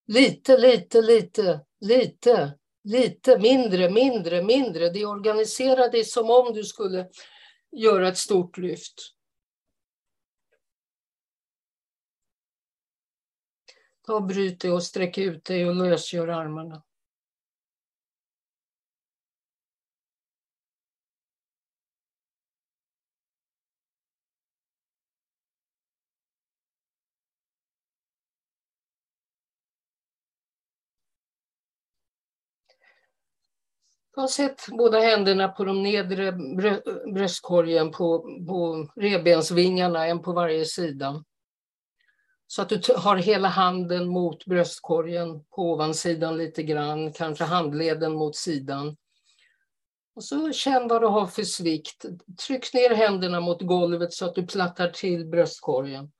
Lite, 0.06 0.58
lite, 0.58 1.02
lite, 1.02 1.60
lite, 1.80 2.58
lite, 2.84 3.38
mindre, 3.38 3.90
mindre, 3.90 4.42
mindre. 4.42 4.90
Det 4.90 5.06
organiserar 5.06 5.90
dig 5.90 6.04
som 6.04 6.30
om 6.30 6.52
du 6.52 6.64
skulle 6.64 7.08
göra 7.72 8.08
ett 8.08 8.18
stort 8.18 8.58
lyft. 8.58 8.94
Ta 14.06 14.14
och 14.14 14.26
bryt 14.26 14.60
dig 14.60 14.72
och 14.72 14.82
sträck 14.82 15.18
ut 15.18 15.44
dig 15.44 15.68
och 15.68 15.74
lösgör 15.74 16.28
armarna. 16.28 16.82
Jag 34.14 34.22
har 34.22 34.28
sett 34.28 34.66
båda 34.68 35.00
händerna 35.00 35.48
på 35.48 35.64
de 35.64 35.82
nedre 35.82 36.32
bröstkorgen 37.14 37.90
på, 37.90 38.18
på 38.48 38.88
revbensvingarna, 38.96 40.06
en 40.06 40.22
på 40.22 40.32
varje 40.32 40.64
sida. 40.64 41.24
Så 42.46 42.62
att 42.62 42.68
du 42.68 42.80
har 42.96 43.16
hela 43.16 43.48
handen 43.48 44.08
mot 44.08 44.44
bröstkorgen 44.44 45.44
på 45.44 45.72
ovansidan 45.72 46.36
lite 46.36 46.62
grann, 46.62 47.12
kanske 47.12 47.44
handleden 47.44 48.12
mot 48.12 48.36
sidan. 48.36 48.96
Och 50.14 50.24
så 50.24 50.52
känn 50.52 50.88
vad 50.88 51.02
du 51.02 51.06
har 51.06 51.26
för 51.26 51.42
svikt. 51.42 52.04
Tryck 52.46 52.74
ner 52.74 52.94
händerna 52.94 53.40
mot 53.40 53.62
golvet 53.62 54.12
så 54.12 54.24
att 54.24 54.34
du 54.34 54.46
plattar 54.46 54.88
till 54.88 55.26
bröstkorgen. 55.26 56.12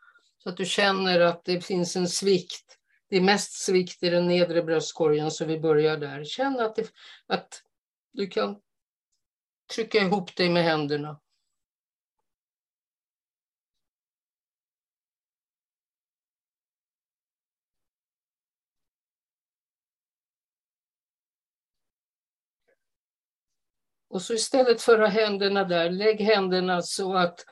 Så 0.43 0.49
att 0.49 0.57
du 0.57 0.65
känner 0.65 1.21
att 1.21 1.45
det 1.45 1.61
finns 1.61 1.97
en 1.97 2.09
svikt. 2.09 2.79
Det 3.11 3.17
är 3.17 3.21
mest 3.21 3.53
svikt 3.53 4.03
i 4.03 4.11
den 4.11 4.29
nedre 4.29 4.63
bröstkorgen 4.63 5.31
så 5.31 5.45
vi 5.45 5.61
börjar 5.61 5.97
där. 5.97 6.25
Känn 6.25 6.61
att, 6.61 6.77
det, 6.77 6.87
att 7.27 7.63
du 8.13 8.27
kan 8.27 8.61
trycka 9.75 9.99
ihop 9.99 10.37
dig 10.37 10.49
med 10.49 10.65
händerna. 10.65 11.21
Och 24.13 24.23
så 24.23 24.35
istället 24.35 24.83
för 24.83 24.99
att 24.99 25.13
ha 25.13 25.21
händerna 25.21 25.65
där, 25.65 25.91
lägg 25.91 26.21
händerna 26.21 26.83
så 26.83 27.15
att 27.15 27.45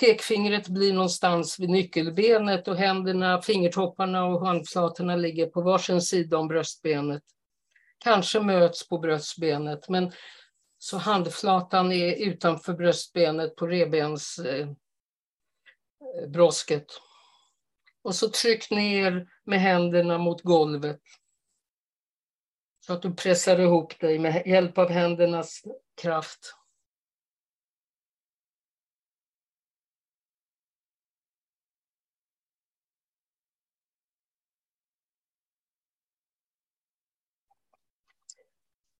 pekfingret 0.00 0.68
blir 0.68 0.92
någonstans 0.92 1.58
vid 1.58 1.70
nyckelbenet 1.70 2.68
och 2.68 2.76
händerna, 2.76 3.42
fingertopparna 3.42 4.24
och 4.24 4.46
handflatorna 4.46 5.16
ligger 5.16 5.46
på 5.46 5.60
varsin 5.60 6.00
sida 6.00 6.38
om 6.38 6.48
bröstbenet. 6.48 7.22
Kanske 7.98 8.40
möts 8.40 8.88
på 8.88 8.98
bröstbenet, 8.98 9.88
men 9.88 10.12
så 10.78 10.98
handflatan 10.98 11.92
är 11.92 12.26
utanför 12.26 12.72
bröstbenet 12.72 13.56
på 13.56 13.66
revbensbrosket. 13.66 14.76
Eh, 16.70 17.02
och 18.02 18.14
så 18.14 18.28
tryck 18.28 18.70
ner 18.70 19.28
med 19.44 19.60
händerna 19.60 20.18
mot 20.18 20.42
golvet. 20.42 21.00
Så 22.86 22.92
att 22.92 23.02
du 23.02 23.14
pressar 23.14 23.60
ihop 23.60 24.00
dig 24.00 24.18
med 24.18 24.46
hjälp 24.46 24.78
av 24.78 24.90
händernas 24.90 25.62
kraft. 26.02 26.54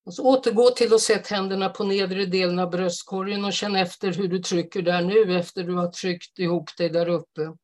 Och 0.07 0.13
så 0.13 0.23
återgå 0.23 0.69
till 0.69 0.93
att 0.93 1.01
sätta 1.01 1.35
händerna 1.35 1.69
på 1.69 1.83
nedre 1.83 2.25
delen 2.25 2.59
av 2.59 2.69
bröstkorgen 2.69 3.45
och 3.45 3.53
känn 3.53 3.75
efter 3.75 4.13
hur 4.13 4.27
du 4.27 4.39
trycker 4.39 4.81
där 4.81 5.01
nu 5.01 5.37
efter 5.37 5.63
du 5.63 5.73
har 5.73 5.87
tryckt 5.87 6.39
ihop 6.39 6.77
dig 6.77 6.89
där 6.89 7.09
uppe. 7.09 7.55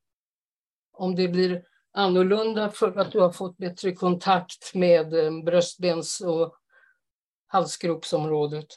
Om 0.94 1.16
det 1.16 1.28
blir 1.28 1.64
annorlunda 1.92 2.70
för 2.70 3.00
att 3.00 3.12
du 3.12 3.20
har 3.20 3.32
fått 3.32 3.58
bättre 3.58 3.92
kontakt 3.92 4.76
med 4.76 5.14
eh, 5.14 5.44
bröstbens 5.44 6.22
och 6.22 6.56
halsgropsområdet. 7.48 8.68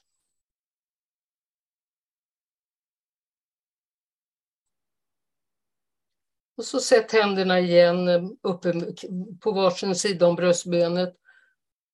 Och 6.56 6.64
så 6.64 6.80
sätt 6.80 7.12
händerna 7.12 7.60
igen 7.60 8.08
eh, 8.08 8.24
uppe 8.42 8.72
på 9.40 9.52
varsin 9.52 9.94
sida 9.94 10.26
om 10.26 10.36
bröstbenet. 10.36 11.16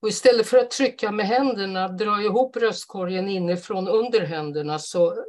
Och 0.02 0.08
istället 0.08 0.46
för 0.46 0.58
att 0.58 0.70
trycka 0.70 1.12
med 1.12 1.26
händerna, 1.26 1.88
dra 1.88 2.22
ihop 2.22 2.52
bröstkorgen 2.52 3.28
inifrån 3.28 3.88
under 3.88 4.20
händerna 4.20 4.78
så, 4.78 5.24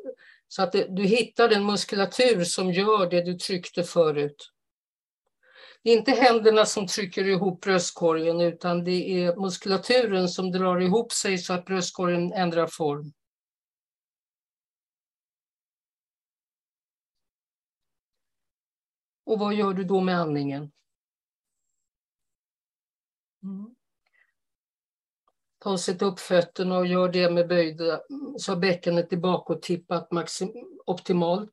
så 0.48 0.64
att 0.64 0.72
det, 0.72 0.88
du 0.90 1.04
hittar 1.04 1.50
den 1.50 1.66
muskulatur 1.66 2.44
som 2.44 2.72
gör 2.72 3.10
det 3.10 3.22
du 3.22 3.34
tryckte 3.34 3.84
förut. 3.84 4.52
Det 5.84 5.90
är 5.90 5.98
inte 5.98 6.12
händerna 6.12 6.66
som 6.66 6.88
trycker 6.88 7.28
ihop 7.28 7.62
bröstkorgen 7.62 8.42
utan 8.42 8.84
det 8.84 9.24
är 9.24 9.36
muskulaturen 9.36 10.30
som 10.30 10.52
drar 10.52 10.80
ihop 10.80 11.12
sig 11.12 11.38
så 11.38 11.54
att 11.54 11.66
bröstkorgen 11.66 12.34
ändrar 12.34 12.68
form. 12.68 13.14
Och 19.26 19.40
vad 19.40 19.54
gör 19.54 19.74
du 19.74 19.84
då 19.84 20.02
med 20.02 20.20
andningen? 20.20 20.72
Mm. 23.44 23.73
Ta 25.64 25.72
och 25.72 25.80
sätt 25.80 26.02
upp 26.02 26.20
fötterna 26.20 26.78
och 26.78 26.88
gör 26.88 27.10
det 27.10 27.30
med 27.30 27.48
böjda, 27.48 28.02
så 28.38 28.56
bäckenet 28.56 29.14
är 29.14 29.18
bakåttippat 29.18 30.10
optimalt. 30.86 31.52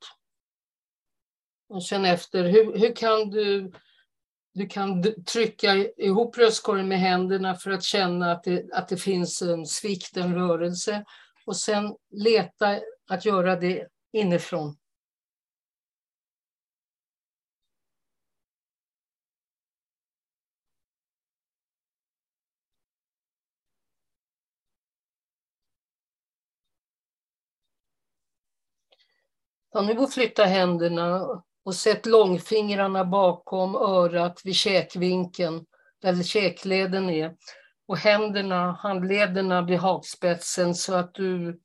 Och 1.68 1.82
känn 1.82 2.04
efter, 2.04 2.44
hur, 2.44 2.78
hur 2.78 2.96
kan 2.96 3.30
du 3.30 3.72
du 4.52 4.66
kan 4.66 5.04
trycka 5.24 5.74
ihop 5.96 6.34
bröstkorgen 6.34 6.88
med 6.88 6.98
händerna 6.98 7.54
för 7.54 7.70
att 7.70 7.82
känna 7.82 8.32
att 8.32 8.44
det, 8.44 8.72
att 8.72 8.88
det 8.88 8.96
finns 8.96 9.42
en 9.42 9.66
svikt, 9.66 10.16
en 10.16 10.34
rörelse. 10.34 11.04
Och 11.46 11.56
sen 11.56 11.96
leta 12.10 12.80
att 13.08 13.24
göra 13.24 13.56
det 13.56 13.88
inifrån. 14.12 14.76
Ta 29.72 29.83
nu 29.83 29.98
och 29.98 30.12
flytta 30.12 30.44
händerna 30.44 31.26
och 31.64 31.74
sätt 31.74 32.06
långfingrarna 32.06 33.04
bakom 33.04 33.74
örat 33.74 34.40
vid 34.44 34.54
käkvinkeln, 34.54 35.66
där 36.02 36.22
käkleden 36.22 37.11
är. 37.11 37.37
Och 37.87 37.96
händerna, 37.96 38.72
handlederna 38.72 39.62
vid 39.62 39.78
hakspetsen 39.78 40.74
så 40.74 40.94
att 40.94 41.14
du 41.14 41.61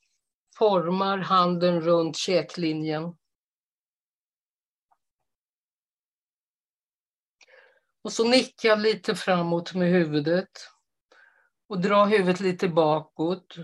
formar 0.58 1.18
handen 1.18 1.82
runt 1.82 2.18
käklinjen. 2.18 3.16
Och 8.02 8.12
så 8.12 8.24
nicka 8.24 8.76
lite 8.76 9.16
framåt 9.16 9.74
med 9.74 9.90
huvudet. 9.90 10.50
Och 11.68 11.82
dra 11.82 12.06
huvudet 12.06 12.40
lite 12.40 12.68
bakåt. 12.68 13.56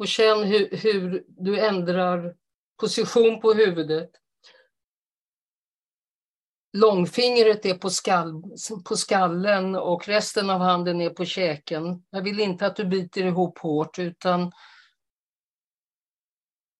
Och 0.00 0.08
känn 0.08 0.44
hur, 0.44 0.76
hur 0.76 1.24
du 1.28 1.60
ändrar 1.60 2.34
position 2.80 3.40
på 3.40 3.52
huvudet. 3.52 4.10
Långfingret 6.72 7.66
är 7.66 7.74
på, 7.74 7.90
skall, 7.90 8.42
på 8.88 8.96
skallen 8.96 9.74
och 9.74 10.08
resten 10.08 10.50
av 10.50 10.60
handen 10.60 11.00
är 11.00 11.10
på 11.10 11.24
käken. 11.24 12.02
Jag 12.10 12.22
vill 12.22 12.40
inte 12.40 12.66
att 12.66 12.76
du 12.76 12.84
biter 12.84 13.24
ihop 13.24 13.58
hårt 13.58 13.98
utan, 13.98 14.52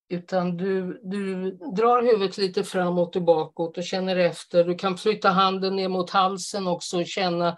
utan 0.09 0.56
du, 0.56 1.00
du 1.02 1.50
drar 1.50 2.02
huvudet 2.02 2.38
lite 2.38 2.64
framåt 2.64 3.16
och 3.16 3.22
bakåt 3.22 3.78
och 3.78 3.85
känner 3.85 4.16
efter. 4.16 4.64
Du 4.64 4.74
kan 4.74 4.98
flytta 4.98 5.28
handen 5.28 5.76
ner 5.76 5.88
mot 5.88 6.11
halsen 6.11 6.66
också 6.66 7.00
och 7.00 7.06
känna 7.06 7.56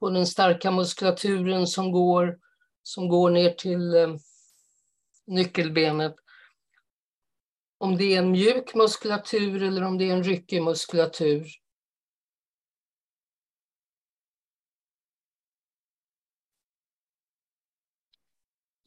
på 0.00 0.10
den 0.10 0.26
starka 0.26 0.70
muskulaturen 0.70 1.66
som 1.66 1.92
går, 1.92 2.38
som 2.82 3.08
går 3.08 3.30
ner 3.30 3.50
till 3.50 3.94
eh, 3.94 4.08
nyckelbenet 5.26 6.14
om 7.78 7.96
det 7.96 8.14
är 8.14 8.18
en 8.18 8.30
mjuk 8.30 8.74
muskulatur 8.74 9.62
eller 9.62 9.82
om 9.82 9.98
det 9.98 10.04
är 10.04 10.12
en 10.12 10.24
ryckig 10.24 10.62
muskulatur. 10.62 11.46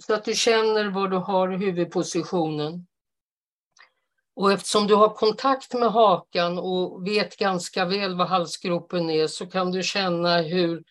Så 0.03 0.13
att 0.13 0.25
du 0.25 0.33
känner 0.33 0.89
var 0.89 1.07
du 1.07 1.17
har 1.17 1.47
huvudpositionen. 1.47 2.87
Och 4.35 4.51
eftersom 4.51 4.87
du 4.87 4.95
har 4.95 5.09
kontakt 5.09 5.73
med 5.73 5.91
hakan 5.91 6.57
och 6.57 7.07
vet 7.07 7.37
ganska 7.37 7.85
väl 7.85 8.17
vad 8.17 8.27
halsgropen 8.27 9.09
är 9.09 9.27
så 9.27 9.45
kan 9.45 9.71
du 9.71 9.83
känna 9.83 10.41
hur 10.41 10.83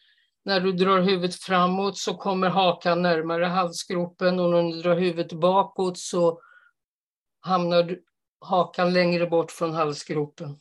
när 0.44 0.60
du 0.60 0.72
drar 0.72 1.00
huvudet 1.00 1.34
framåt 1.34 1.98
så 1.98 2.14
kommer 2.14 2.48
hakan 2.48 3.02
närmare 3.02 3.44
halsgropen 3.44 4.40
och 4.40 4.50
när 4.50 4.62
du 4.62 4.82
drar 4.82 4.96
huvudet 4.96 5.32
bakåt 5.32 5.98
så 5.98 6.40
hamnar 7.40 7.98
hakan 8.40 8.92
längre 8.92 9.26
bort 9.26 9.50
från 9.50 9.72
halsgropen. 9.72 10.60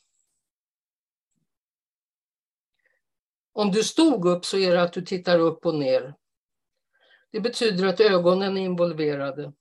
Om 3.54 3.72
du 3.72 3.84
stod 3.84 4.26
upp 4.26 4.46
så 4.46 4.58
är 4.58 4.72
det 4.72 4.82
att 4.82 4.94
du 4.94 5.02
tittar 5.02 5.40
upp 5.40 5.66
och 5.66 5.76
ner. 5.76 6.16
Det 7.32 7.40
betyder 7.40 7.88
att 7.88 8.00
ögonen 8.00 8.58
är 8.58 8.62
involverade. 8.62 9.54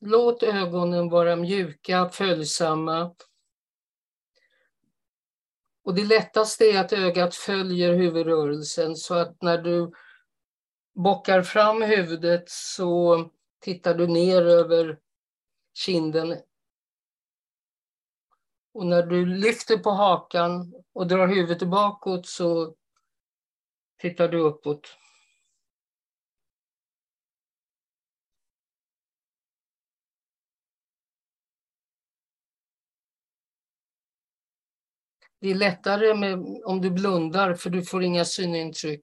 Låt 0.00 0.42
ögonen 0.42 1.08
vara 1.08 1.36
mjuka, 1.36 2.08
följsamma. 2.08 3.14
Och 5.90 5.96
det 5.96 6.04
lättaste 6.04 6.64
är 6.64 6.80
att 6.80 6.92
ögat 6.92 7.34
följer 7.34 7.94
huvudrörelsen 7.94 8.96
så 8.96 9.14
att 9.14 9.42
när 9.42 9.58
du 9.58 9.92
bockar 10.94 11.42
fram 11.42 11.82
huvudet 11.82 12.44
så 12.46 13.24
tittar 13.60 13.94
du 13.94 14.06
ner 14.06 14.42
över 14.42 14.98
kinden. 15.74 16.36
Och 18.74 18.86
när 18.86 19.02
du 19.02 19.26
lyfter 19.26 19.76
på 19.76 19.90
hakan 19.90 20.74
och 20.92 21.06
drar 21.06 21.26
huvudet 21.26 21.68
bakåt 21.68 22.26
så 22.26 22.74
tittar 23.98 24.28
du 24.28 24.40
uppåt. 24.40 24.96
Det 35.40 35.50
är 35.50 35.54
lättare 35.54 36.14
med, 36.14 36.62
om 36.64 36.80
du 36.80 36.90
blundar 36.90 37.54
för 37.54 37.70
du 37.70 37.82
får 37.82 38.02
inga 38.02 38.24
synintryck. 38.24 39.02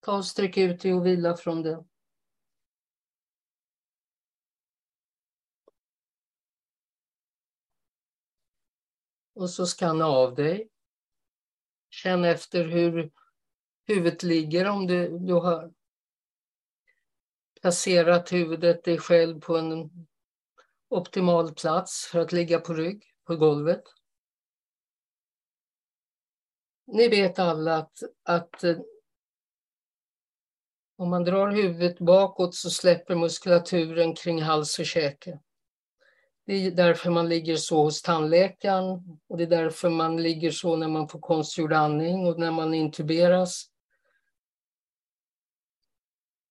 Ta 0.00 0.16
och 0.16 0.24
sträck 0.24 0.56
ut 0.56 0.80
dig 0.80 0.94
och 0.94 1.06
vila 1.06 1.36
från 1.36 1.62
det. 1.62 1.84
Och 9.34 9.50
så 9.50 9.66
skanna 9.66 10.06
av 10.06 10.34
dig. 10.34 10.70
Känn 11.90 12.24
efter 12.24 12.64
hur 12.64 13.10
huvudet 13.86 14.22
ligger 14.22 14.68
om 14.68 14.86
du, 14.86 15.18
du 15.18 15.32
har 15.32 15.72
placerat 17.60 18.32
huvudet 18.32 18.84
dig 18.84 18.98
själv 18.98 19.40
på 19.40 19.56
en 19.56 19.90
optimal 20.88 21.54
plats 21.54 22.06
för 22.06 22.18
att 22.18 22.32
ligga 22.32 22.60
på 22.60 22.74
rygg 22.74 23.04
på 23.24 23.36
golvet. 23.36 23.82
Ni 26.92 27.08
vet 27.08 27.38
alla 27.38 27.76
att, 27.76 28.02
att 28.22 28.64
eh, 28.64 28.76
om 30.96 31.10
man 31.10 31.24
drar 31.24 31.50
huvudet 31.50 31.98
bakåt 31.98 32.54
så 32.54 32.70
släpper 32.70 33.14
muskulaturen 33.14 34.14
kring 34.14 34.42
hals 34.42 34.78
och 34.78 34.86
käke. 34.86 35.38
Det 36.46 36.54
är 36.54 36.70
därför 36.70 37.10
man 37.10 37.28
ligger 37.28 37.56
så 37.56 37.82
hos 37.82 38.02
tandläkaren 38.02 39.18
och 39.28 39.36
det 39.36 39.44
är 39.44 39.46
därför 39.46 39.90
man 39.90 40.22
ligger 40.22 40.50
så 40.50 40.76
när 40.76 40.88
man 40.88 41.08
får 41.08 41.20
konstgjord 41.20 41.72
andning 41.72 42.26
och 42.26 42.38
när 42.38 42.50
man 42.50 42.74
intuberas. 42.74 43.66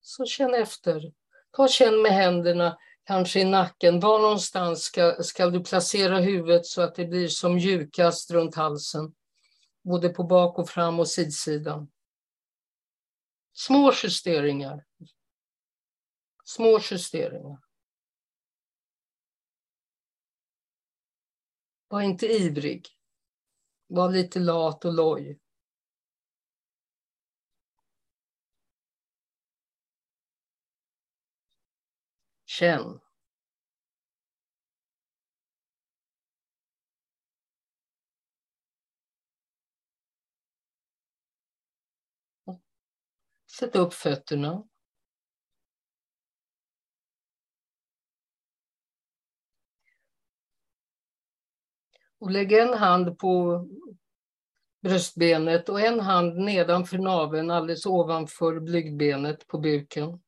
Så 0.01 0.25
känn 0.25 0.53
efter. 0.53 1.13
Ta 1.51 1.67
känn 1.67 2.01
med 2.01 2.11
händerna, 2.11 2.77
kanske 3.03 3.39
i 3.39 3.45
nacken. 3.45 3.99
Var 3.99 4.19
någonstans 4.19 4.83
ska, 4.83 5.15
ska 5.23 5.49
du 5.49 5.63
placera 5.63 6.19
huvudet 6.19 6.65
så 6.65 6.81
att 6.81 6.95
det 6.95 7.05
blir 7.05 7.27
som 7.27 7.55
mjukast 7.55 8.31
runt 8.31 8.55
halsen? 8.55 9.13
Både 9.81 10.09
på 10.09 10.23
bak 10.23 10.59
och 10.59 10.69
fram 10.69 10.99
och 10.99 11.07
sidsidan. 11.07 11.91
Små 13.51 13.91
justeringar. 14.03 14.85
Små 16.43 16.79
justeringar. 16.91 17.59
Var 21.87 22.01
inte 22.01 22.25
ivrig. 22.27 22.87
Var 23.87 24.09
lite 24.09 24.39
lat 24.39 24.85
och 24.85 24.93
loj. 24.93 25.39
Känn. 32.45 32.99
Sätt 43.59 43.75
upp 43.75 43.93
fötterna. 43.93 44.67
Och 52.19 52.31
lägg 52.31 52.51
en 52.51 52.73
hand 52.73 53.19
på 53.19 53.65
bröstbenet 54.81 55.69
och 55.69 55.81
en 55.81 55.99
hand 55.99 56.37
nedanför 56.37 56.97
naveln, 56.97 57.51
alldeles 57.51 57.85
ovanför 57.85 58.59
blygdbenet 58.59 59.47
på 59.47 59.57
buken. 59.57 60.21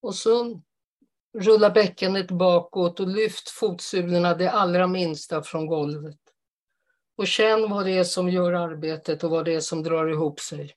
Och 0.00 0.14
så 0.14 0.62
rulla 1.38 1.70
bäckenet 1.70 2.30
bakåt 2.30 3.00
och 3.00 3.08
lyft 3.08 3.50
fotsulorna 3.50 4.34
det 4.34 4.50
allra 4.50 4.86
minsta 4.86 5.42
från 5.42 5.66
golvet. 5.66 6.25
Och 7.16 7.26
känn 7.26 7.70
vad 7.70 7.86
det 7.86 7.98
är 7.98 8.04
som 8.04 8.28
gör 8.28 8.52
arbetet 8.52 9.24
och 9.24 9.30
vad 9.30 9.44
det 9.44 9.54
är 9.54 9.60
som 9.60 9.82
drar 9.82 10.08
ihop 10.08 10.40
sig. 10.40 10.76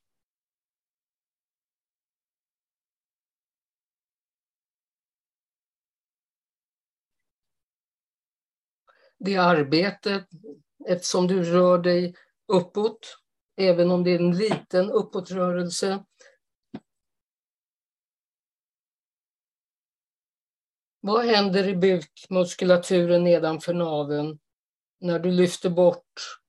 Det 9.17 9.36
arbetet, 9.36 10.28
eftersom 10.88 11.28
du 11.28 11.43
rör 11.43 11.78
dig 11.78 12.15
uppåt, 12.47 13.17
även 13.58 13.91
om 13.91 14.04
det 14.04 14.12
är 14.12 14.19
en 14.19 14.38
liten 14.38 14.91
uppåtrörelse, 14.91 16.04
Vad 21.02 21.25
händer 21.25 21.67
i 21.67 21.75
bukmuskulaturen 21.75 23.23
nedanför 23.23 23.73
naveln 23.73 24.39
när 25.00 25.20
du 25.20 25.32
lyfter 25.32 25.70
bort, 25.70 26.40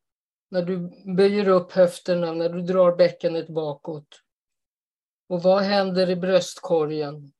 när 0.48 0.62
du 0.62 1.04
böjer 1.16 1.48
upp 1.48 1.72
höfterna, 1.72 2.32
när 2.32 2.48
du 2.48 2.62
drar 2.62 2.96
bäckenet 2.96 3.48
bakåt? 3.48 4.22
Och 5.28 5.42
vad 5.42 5.62
händer 5.62 6.10
i 6.10 6.16
bröstkorgen? 6.16 7.32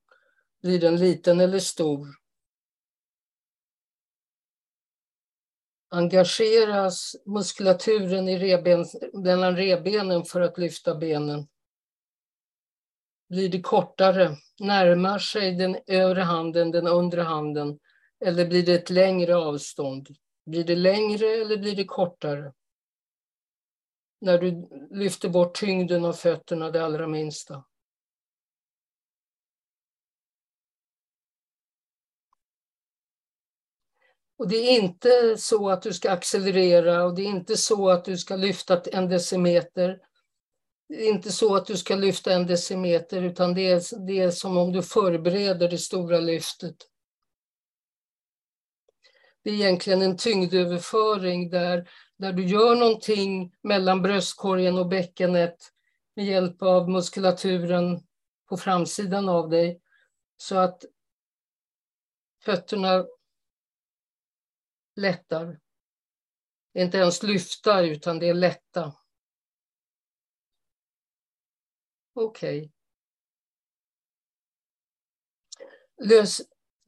Blir 0.62 0.80
den 0.80 0.96
liten 0.96 1.40
eller 1.40 1.58
stor? 1.58 2.08
Engageras 5.88 7.16
muskulaturen 7.26 8.28
i 8.28 8.38
reben, 8.38 8.86
mellan 9.12 9.56
rebenen 9.56 10.24
för 10.24 10.40
att 10.40 10.58
lyfta 10.58 10.94
benen? 10.94 11.48
Blir 13.28 13.48
det 13.48 13.60
kortare? 13.60 14.36
Närmar 14.58 15.18
sig 15.18 15.54
den 15.54 15.76
övre 15.86 16.20
handen 16.20 16.70
den 16.70 16.86
undre 16.86 17.22
handen? 17.22 17.78
Eller 18.24 18.46
blir 18.46 18.66
det 18.66 18.74
ett 18.74 18.90
längre 18.90 19.36
avstånd? 19.36 20.08
Blir 20.46 20.64
det 20.64 20.76
längre 20.76 21.26
eller 21.26 21.56
blir 21.56 21.76
det 21.76 21.84
kortare? 21.84 22.52
När 24.20 24.38
du 24.38 24.68
lyfter 24.90 25.28
bort 25.28 25.54
tyngden 25.54 26.04
av 26.04 26.12
fötterna 26.12 26.70
det 26.70 26.84
allra 26.84 27.06
minsta. 27.06 27.64
Och 34.38 34.48
det 34.48 34.56
är 34.56 34.82
inte 34.82 35.36
så 35.38 35.70
att 35.70 35.82
du 35.82 35.92
ska 35.92 36.10
accelerera 36.10 37.04
och 37.04 37.14
det 37.14 37.22
är 37.22 37.26
inte 37.26 37.56
så 37.56 37.90
att 37.90 38.04
du 38.04 38.18
ska 38.18 38.36
lyfta 38.36 38.80
en 38.92 39.08
decimeter 39.08 40.00
det 40.90 41.06
är 41.06 41.08
inte 41.08 41.32
så 41.32 41.54
att 41.54 41.66
du 41.66 41.76
ska 41.76 41.94
lyfta 41.94 42.32
en 42.32 42.46
decimeter 42.46 43.22
utan 43.22 43.54
det 43.54 43.66
är, 43.66 44.06
det 44.06 44.18
är 44.18 44.30
som 44.30 44.56
om 44.56 44.72
du 44.72 44.82
förbereder 44.82 45.68
det 45.68 45.78
stora 45.78 46.20
lyftet. 46.20 46.76
Det 49.42 49.50
är 49.50 49.54
egentligen 49.54 50.02
en 50.02 50.16
tyngdöverföring 50.16 51.50
där, 51.50 51.90
där 52.16 52.32
du 52.32 52.46
gör 52.46 52.76
någonting 52.76 53.56
mellan 53.62 54.02
bröstkorgen 54.02 54.78
och 54.78 54.88
bäckenet 54.88 55.72
med 56.14 56.26
hjälp 56.26 56.62
av 56.62 56.90
muskulaturen 56.90 58.00
på 58.48 58.56
framsidan 58.56 59.28
av 59.28 59.48
dig 59.48 59.80
så 60.36 60.56
att 60.56 60.84
fötterna 62.42 63.06
lättar. 64.96 65.60
Det 66.72 66.80
är 66.80 66.84
inte 66.84 66.98
ens 66.98 67.22
lyfta 67.22 67.80
utan 67.80 68.18
det 68.18 68.28
är 68.28 68.34
lätta. 68.34 68.92
Okej. 72.12 72.58
Okay. 72.58 72.70
Lös, 76.08 76.40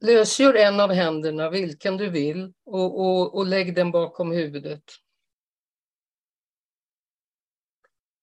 lösgör 0.03 0.53
en 0.53 0.79
av 0.79 0.91
händerna, 0.91 1.49
vilken 1.49 1.97
du 1.97 2.09
vill, 2.09 2.53
och, 2.65 2.99
och, 2.99 3.35
och 3.35 3.45
lägg 3.45 3.75
den 3.75 3.91
bakom 3.91 4.31
huvudet. 4.31 4.83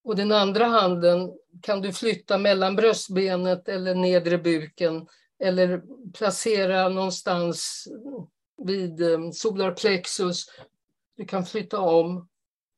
Och 0.05 0.17
den 0.17 0.33
andra 0.33 0.65
handen 0.65 1.33
kan 1.63 1.81
du 1.81 1.93
flytta 1.93 2.39
mellan 2.39 2.77
bröstbenet 2.77 3.69
eller 3.69 3.95
nedre 3.95 4.39
buken 4.39 5.07
eller 5.39 5.83
placera 6.13 6.89
någonstans 6.89 7.89
vid 8.65 9.03
eh, 9.03 9.31
solarplexus. 9.31 10.47
Du 11.17 11.25
kan 11.25 11.47
flytta 11.47 11.79
om. 11.79 12.29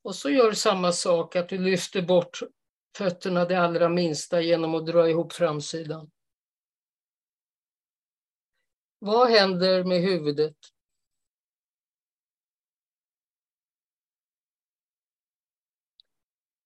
Och 0.03 0.15
så 0.15 0.29
gör 0.29 0.51
samma 0.51 0.91
sak, 0.91 1.35
att 1.35 1.49
du 1.49 1.57
lyfter 1.57 2.01
bort 2.01 2.39
fötterna 2.97 3.45
det 3.45 3.55
allra 3.55 3.89
minsta 3.89 4.41
genom 4.41 4.75
att 4.75 4.85
dra 4.85 5.09
ihop 5.09 5.33
framsidan. 5.33 6.09
Vad 9.05 9.29
händer 9.29 9.83
med 9.83 10.01
huvudet? 10.01 10.57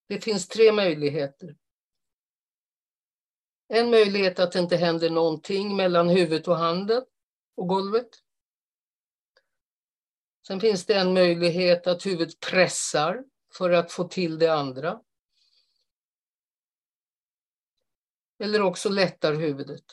Det 0.07 0.21
finns 0.21 0.47
tre 0.47 0.71
möjligheter. 0.71 1.57
En 3.67 3.89
möjlighet 3.89 4.39
att 4.39 4.51
det 4.51 4.59
inte 4.59 4.77
händer 4.77 5.09
någonting 5.09 5.75
mellan 5.75 6.09
huvudet 6.09 6.47
och 6.47 6.57
handen 6.57 7.05
och 7.55 7.67
golvet. 7.67 8.09
Sen 10.47 10.59
finns 10.59 10.85
det 10.85 10.93
en 10.93 11.13
möjlighet 11.13 11.87
att 11.87 12.05
huvudet 12.05 12.39
pressar 12.39 13.23
för 13.53 13.71
att 13.71 13.91
få 13.91 14.07
till 14.07 14.39
det 14.39 14.53
andra. 14.53 15.01
Eller 18.39 18.61
också 18.61 18.89
lättar 18.89 19.33
huvudet. 19.33 19.85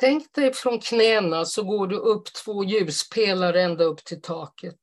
Tänk 0.00 0.32
dig 0.32 0.52
från 0.52 0.80
knäna 0.80 1.44
så 1.44 1.62
går 1.62 1.86
du 1.86 1.96
upp 1.96 2.32
två 2.44 2.64
ljuspelare 2.64 3.62
ända 3.62 3.84
upp 3.84 4.04
till 4.04 4.22
taket. 4.22 4.80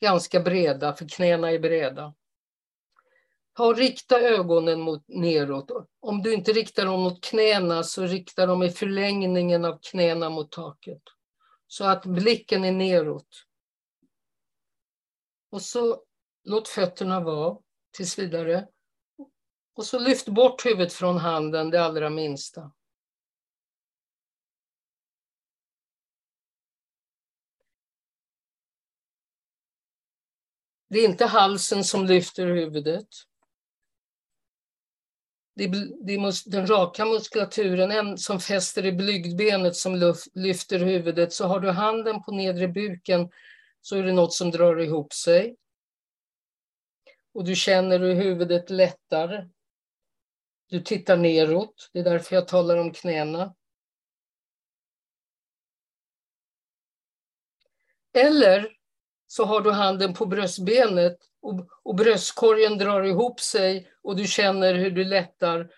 Ganska 0.00 0.40
breda, 0.40 0.94
för 0.94 1.08
knäna 1.08 1.52
är 1.52 1.58
breda. 1.58 2.14
Ha, 3.56 3.72
rikta 3.72 4.20
ögonen 4.20 4.80
mot 4.80 5.04
neråt. 5.08 5.70
Om 6.00 6.22
du 6.22 6.34
inte 6.34 6.52
riktar 6.52 6.84
dem 6.84 7.00
mot 7.00 7.24
knäna 7.24 7.82
så 7.82 8.02
rikta 8.02 8.46
dem 8.46 8.62
i 8.62 8.70
förlängningen 8.70 9.64
av 9.64 9.78
knäna 9.90 10.30
mot 10.30 10.52
taket. 10.52 11.02
Så 11.66 11.84
att 11.84 12.06
blicken 12.06 12.64
är 12.64 12.72
neråt. 12.72 13.28
Och 15.50 15.62
så 15.62 16.02
låt 16.44 16.68
fötterna 16.68 17.20
vara 17.20 17.58
tills 17.96 18.18
vidare. 18.18 18.68
Och 19.74 19.86
så 19.86 19.98
lyft 19.98 20.28
bort 20.28 20.66
huvudet 20.66 20.92
från 20.92 21.16
handen, 21.16 21.70
det 21.70 21.84
allra 21.84 22.10
minsta. 22.10 22.72
Det 30.88 30.98
är 30.98 31.04
inte 31.04 31.26
halsen 31.26 31.84
som 31.84 32.06
lyfter 32.06 32.46
huvudet. 32.46 33.08
Det 35.54 35.64
är, 35.64 36.06
det 36.06 36.14
är 36.14 36.50
den 36.50 36.66
raka 36.66 37.04
muskulaturen 37.04 37.90
en 37.90 38.18
som 38.18 38.40
fäster 38.40 38.86
i 38.86 38.92
blygdbenet 38.92 39.76
som 39.76 40.14
lyfter 40.34 40.78
huvudet. 40.78 41.32
Så 41.32 41.46
har 41.46 41.60
du 41.60 41.70
handen 41.70 42.22
på 42.22 42.32
nedre 42.32 42.68
buken 42.68 43.30
så 43.80 43.96
är 43.96 44.02
det 44.02 44.12
något 44.12 44.34
som 44.34 44.50
drar 44.50 44.80
ihop 44.80 45.12
sig. 45.12 45.56
Och 47.32 47.44
du 47.44 47.54
känner 47.54 47.98
hur 47.98 48.14
huvudet 48.14 48.70
lättar. 48.70 49.50
Du 50.68 50.80
tittar 50.80 51.16
neråt, 51.16 51.90
det 51.92 51.98
är 51.98 52.04
därför 52.04 52.36
jag 52.36 52.48
talar 52.48 52.76
om 52.76 52.92
knäna. 52.92 53.54
Eller 58.12 58.75
så 59.26 59.44
har 59.44 59.60
du 59.60 59.70
handen 59.70 60.14
på 60.14 60.26
bröstbenet 60.26 61.18
och, 61.42 61.68
och 61.82 61.94
bröstkorgen 61.94 62.78
drar 62.78 63.02
ihop 63.02 63.40
sig 63.40 63.90
och 64.02 64.16
du 64.16 64.26
känner 64.26 64.74
hur 64.74 64.90
du 64.90 65.04
lättar. 65.04 65.70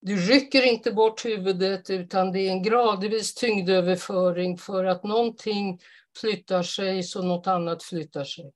Du 0.00 0.16
rycker 0.16 0.62
inte 0.62 0.92
bort 0.92 1.24
huvudet 1.24 1.90
utan 1.90 2.32
det 2.32 2.40
är 2.40 2.50
en 2.50 2.62
gradvis 2.62 3.34
tyngdöverföring 3.34 4.58
för 4.58 4.84
att 4.84 5.04
någonting 5.04 5.80
flyttar 6.20 6.62
sig 6.62 7.02
så 7.02 7.22
något 7.22 7.46
annat 7.46 7.82
flyttar 7.82 8.24
sig. 8.24 8.52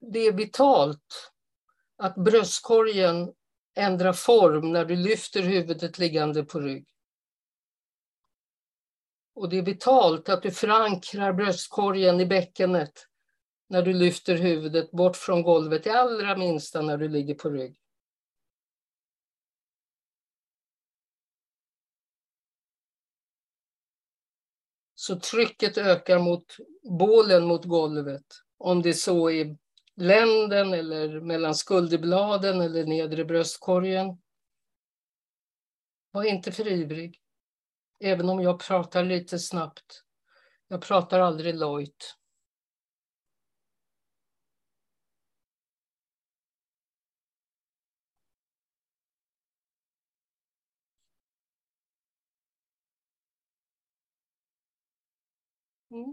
Det 0.00 0.18
är 0.18 0.32
vitalt 0.32 1.32
att 1.96 2.14
bröstkorgen 2.14 3.32
ändrar 3.74 4.12
form 4.12 4.72
när 4.72 4.84
du 4.84 4.96
lyfter 4.96 5.42
huvudet 5.42 5.98
liggande 5.98 6.44
på 6.44 6.60
rygg. 6.60 6.91
Och 9.34 9.48
det 9.48 9.58
är 9.58 9.62
vitalt 9.62 10.28
att 10.28 10.42
du 10.42 10.50
förankrar 10.50 11.32
bröstkorgen 11.32 12.20
i 12.20 12.26
bäckenet 12.26 13.06
när 13.68 13.82
du 13.82 13.92
lyfter 13.92 14.36
huvudet 14.36 14.90
bort 14.90 15.16
från 15.16 15.42
golvet, 15.42 15.84
det 15.84 15.90
allra 15.90 16.36
minsta 16.36 16.82
när 16.82 16.96
du 16.96 17.08
ligger 17.08 17.34
på 17.34 17.50
rygg. 17.50 17.78
Så 24.94 25.20
trycket 25.20 25.78
ökar 25.78 26.18
mot 26.18 26.56
bålen 26.98 27.44
mot 27.44 27.64
golvet. 27.64 28.26
Om 28.58 28.82
det 28.82 28.94
så 28.94 29.30
är 29.30 29.56
länden 29.96 30.74
eller 30.74 31.20
mellan 31.20 31.54
skulderbladen 31.54 32.60
eller 32.60 32.84
nedre 32.84 33.24
bröstkorgen. 33.24 34.22
Var 36.10 36.24
inte 36.24 36.52
för 36.52 36.68
ivrig. 36.68 37.21
Även 38.04 38.28
om 38.28 38.40
jag 38.40 38.60
pratar 38.60 39.04
lite 39.04 39.38
snabbt. 39.38 40.02
Jag 40.68 40.82
pratar 40.82 41.20
aldrig 41.20 41.54
lojt. 41.54 42.16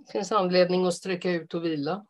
Det 0.06 0.12
finns 0.12 0.32
anledning 0.32 0.86
att 0.86 0.94
sträcka 0.94 1.32
ut 1.32 1.54
och 1.54 1.66
vila. 1.66 2.06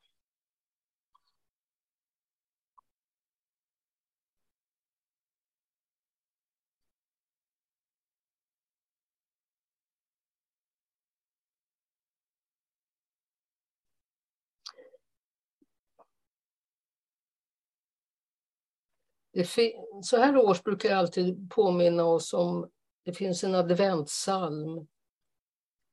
Så 20.03 20.17
här 20.17 20.37
års 20.37 20.63
brukar 20.63 20.89
jag 20.89 20.97
alltid 20.97 21.51
påminna 21.51 22.05
oss 22.05 22.33
om, 22.33 22.69
det 23.05 23.13
finns 23.13 23.43
en 23.43 23.55
adventsalm 23.55 24.87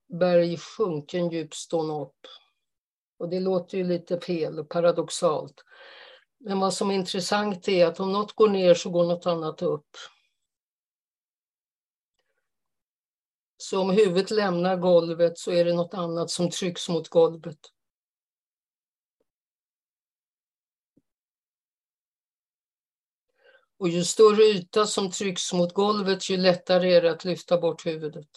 Berg 0.09 0.57
sjunken 0.57 1.31
djup 1.31 1.55
stån 1.55 1.91
upp. 1.91 2.27
Och 3.19 3.29
det 3.29 3.41
låter 3.41 3.79
ju 3.79 3.85
lite 3.85 4.21
fel 4.21 4.59
och 4.59 4.69
paradoxalt. 4.69 5.65
Men 6.39 6.61
vad 6.61 6.75
som 6.75 6.91
är 6.91 6.95
intressant 6.95 7.69
är 7.69 7.87
att 7.87 8.01
om 8.01 8.13
något 8.13 8.33
går 8.33 8.49
ner 8.49 8.75
så 8.75 8.91
går 8.91 9.05
något 9.05 9.27
annat 9.27 9.63
upp. 9.63 9.97
Så 13.57 13.81
om 13.81 13.91
huvudet 13.91 14.31
lämnar 14.31 14.77
golvet 14.77 15.39
så 15.39 15.53
är 15.53 15.65
det 15.65 15.75
något 15.75 15.95
annat 15.95 16.31
som 16.31 16.51
trycks 16.51 16.89
mot 16.89 17.09
golvet. 17.09 17.59
Och 23.79 23.89
ju 23.89 24.05
större 24.05 24.43
yta 24.43 24.87
som 24.87 25.11
trycks 25.11 25.53
mot 25.53 25.75
golvet, 25.75 26.31
ju 26.31 26.37
lättare 26.37 26.95
är 26.95 27.03
det 27.03 27.11
att 27.11 27.25
lyfta 27.25 27.61
bort 27.61 27.87
huvudet. 27.87 28.29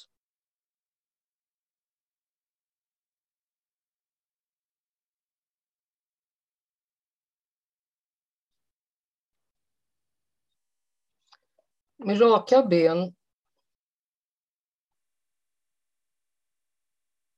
Med 11.97 12.21
raka 12.21 12.63
ben 12.63 13.15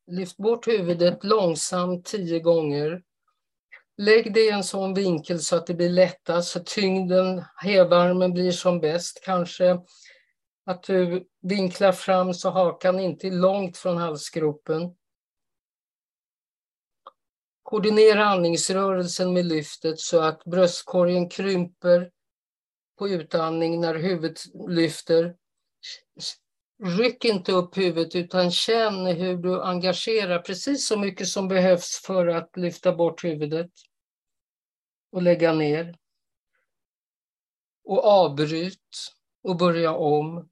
Lyft 0.07 0.37
bort 0.37 0.67
huvudet 0.67 1.23
långsamt 1.23 2.05
tio 2.05 2.39
gånger 2.39 3.03
Lägg 4.01 4.33
det 4.33 4.39
i 4.39 4.49
en 4.49 4.63
sån 4.63 4.93
vinkel 4.93 5.39
så 5.39 5.55
att 5.55 5.67
det 5.67 5.73
blir 5.73 5.89
lättast, 5.89 6.51
så 6.51 6.59
tyngden, 6.59 7.43
hävarmen 7.55 8.33
blir 8.33 8.51
som 8.51 8.79
bäst. 8.79 9.21
Kanske 9.23 9.79
att 10.65 10.83
du 10.83 11.27
vinklar 11.41 11.91
fram 11.91 12.33
så 12.33 12.49
hakan 12.49 12.99
inte 12.99 13.27
är 13.27 13.31
långt 13.31 13.77
från 13.77 13.97
halsgropen. 13.97 14.95
Koordinera 17.63 18.25
andningsrörelsen 18.25 19.33
med 19.33 19.45
lyftet 19.45 19.99
så 19.99 20.21
att 20.21 20.43
bröstkorgen 20.43 21.29
krymper 21.29 22.11
på 22.99 23.09
utandning 23.09 23.81
när 23.81 23.95
huvudet 23.95 24.39
lyfter. 24.69 25.35
Ryck 26.83 27.25
inte 27.25 27.51
upp 27.51 27.77
huvudet 27.77 28.15
utan 28.15 28.51
känn 28.51 29.05
hur 29.05 29.37
du 29.37 29.61
engagerar 29.61 30.39
precis 30.39 30.87
så 30.87 30.97
mycket 30.97 31.27
som 31.27 31.47
behövs 31.47 32.01
för 32.05 32.27
att 32.27 32.57
lyfta 32.57 32.95
bort 32.95 33.23
huvudet 33.23 33.71
och 35.11 35.21
lägga 35.21 35.53
ner. 35.53 35.97
Och 37.83 38.05
avbryt 38.05 39.13
och 39.43 39.57
börja 39.57 39.93
om. 39.93 40.49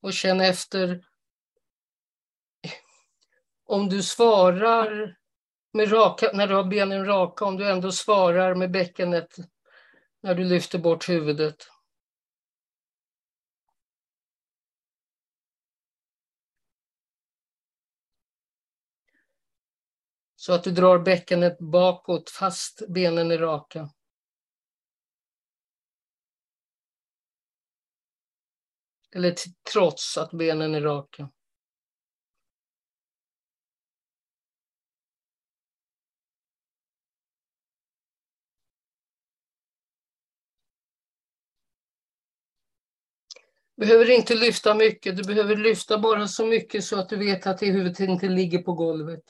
Och 0.00 0.12
känn 0.12 0.40
efter 0.40 1.04
om 3.66 3.88
du 3.88 4.02
svarar 4.02 5.16
med 5.72 5.92
raka, 5.92 6.30
när 6.34 6.46
du 6.46 6.54
har 6.54 6.64
benen 6.64 7.06
raka, 7.06 7.44
om 7.44 7.56
du 7.56 7.70
ändå 7.70 7.92
svarar 7.92 8.54
med 8.54 8.70
bäckenet 8.70 9.36
när 10.20 10.34
du 10.34 10.44
lyfter 10.44 10.78
bort 10.78 11.08
huvudet. 11.08 11.68
Så 20.44 20.52
att 20.52 20.64
du 20.64 20.70
drar 20.70 20.98
bäckenet 20.98 21.58
bakåt 21.58 22.30
fast 22.30 22.82
benen 22.88 23.30
är 23.30 23.38
raka. 23.38 23.90
Eller 29.14 29.34
trots 29.72 30.18
att 30.18 30.30
benen 30.30 30.74
är 30.74 30.80
raka. 30.80 31.30
behöver 43.76 44.10
inte 44.10 44.34
lyfta 44.34 44.74
mycket, 44.74 45.16
du 45.16 45.22
behöver 45.22 45.56
lyfta 45.56 45.98
bara 45.98 46.28
så 46.28 46.46
mycket 46.46 46.84
så 46.84 46.98
att 46.98 47.08
du 47.08 47.16
vet 47.16 47.46
att 47.46 47.58
det 47.58 47.66
huvudet 47.66 48.00
inte 48.00 48.28
ligger 48.28 48.62
på 48.62 48.72
golvet. 48.72 49.24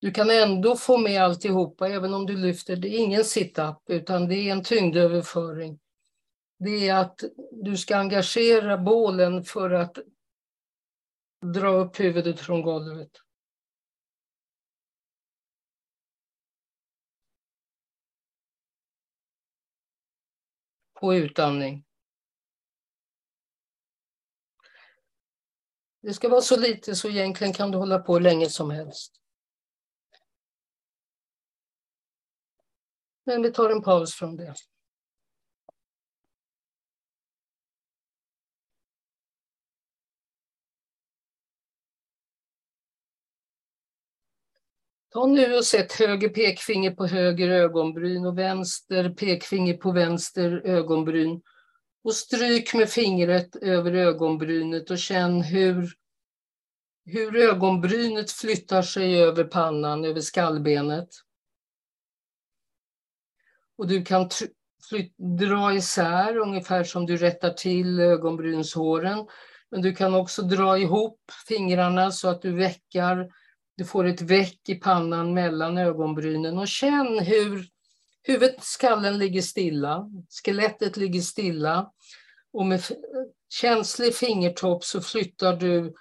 Du 0.00 0.10
kan 0.10 0.30
ändå 0.30 0.76
få 0.76 0.98
med 0.98 1.22
alltihopa 1.22 1.88
även 1.88 2.14
om 2.14 2.26
du 2.26 2.36
lyfter. 2.36 2.76
Det 2.76 2.88
är 2.88 2.98
ingen 2.98 3.24
sit-up 3.24 3.76
utan 3.86 4.28
det 4.28 4.34
är 4.34 4.52
en 4.52 4.64
tyngdöverföring. 4.64 5.80
Det 6.58 6.88
är 6.88 6.94
att 6.94 7.24
du 7.52 7.76
ska 7.76 7.96
engagera 7.96 8.78
bålen 8.78 9.44
för 9.44 9.70
att 9.70 9.98
dra 11.54 11.68
upp 11.68 12.00
huvudet 12.00 12.40
från 12.40 12.62
golvet. 12.62 13.10
På 21.00 21.14
utandning. 21.14 21.84
Det 26.02 26.14
ska 26.14 26.28
vara 26.28 26.40
så 26.40 26.60
lite 26.60 26.94
så 26.94 27.08
egentligen 27.08 27.52
kan 27.52 27.70
du 27.70 27.78
hålla 27.78 27.98
på 27.98 28.14
hur 28.14 28.20
länge 28.20 28.48
som 28.48 28.70
helst. 28.70 29.18
Men 33.28 33.42
vi 33.42 33.52
tar 33.52 33.70
en 33.70 33.82
paus 33.82 34.14
från 34.14 34.36
det. 34.36 34.54
Ta 45.12 45.26
nu 45.26 45.56
och 45.56 45.64
sätt 45.64 45.92
höger 45.92 46.28
pekfinger 46.28 46.90
på 46.90 47.06
höger 47.06 47.48
ögonbryn 47.48 48.26
och 48.26 48.38
vänster 48.38 49.10
pekfinger 49.10 49.74
på 49.74 49.92
vänster 49.92 50.62
ögonbryn. 50.64 51.42
Och 52.04 52.14
stryk 52.14 52.74
med 52.74 52.88
fingret 52.88 53.56
över 53.56 53.92
ögonbrynet 53.92 54.90
och 54.90 54.98
känn 54.98 55.42
hur, 55.42 55.92
hur 57.04 57.36
ögonbrynet 57.36 58.30
flyttar 58.30 58.82
sig 58.82 59.22
över 59.22 59.44
pannan, 59.44 60.04
över 60.04 60.20
skallbenet. 60.20 61.08
Och 63.78 63.86
du 63.86 64.04
kan 64.04 64.28
dra 65.38 65.74
isär 65.74 66.36
ungefär 66.36 66.84
som 66.84 67.06
du 67.06 67.16
rättar 67.16 67.50
till 67.50 68.00
ögonbrynshåren. 68.00 69.26
Men 69.70 69.82
du 69.82 69.94
kan 69.94 70.14
också 70.14 70.42
dra 70.42 70.78
ihop 70.78 71.20
fingrarna 71.48 72.10
så 72.10 72.28
att 72.28 72.42
du 72.42 72.52
väckar, 72.52 73.28
du 73.76 73.84
får 73.84 74.04
ett 74.04 74.20
väck 74.20 74.68
i 74.68 74.74
pannan 74.74 75.34
mellan 75.34 75.78
ögonbrynen 75.78 76.58
och 76.58 76.68
känn 76.68 77.18
hur 77.18 77.66
huvudet, 78.22 78.64
skallen 78.64 79.18
ligger 79.18 79.42
stilla, 79.42 80.10
skelettet 80.44 80.96
ligger 80.96 81.20
stilla 81.20 81.92
och 82.52 82.66
med 82.66 82.82
känslig 83.48 84.14
fingertopp 84.14 84.84
så 84.84 85.00
flyttar 85.00 85.56
du 85.56 85.94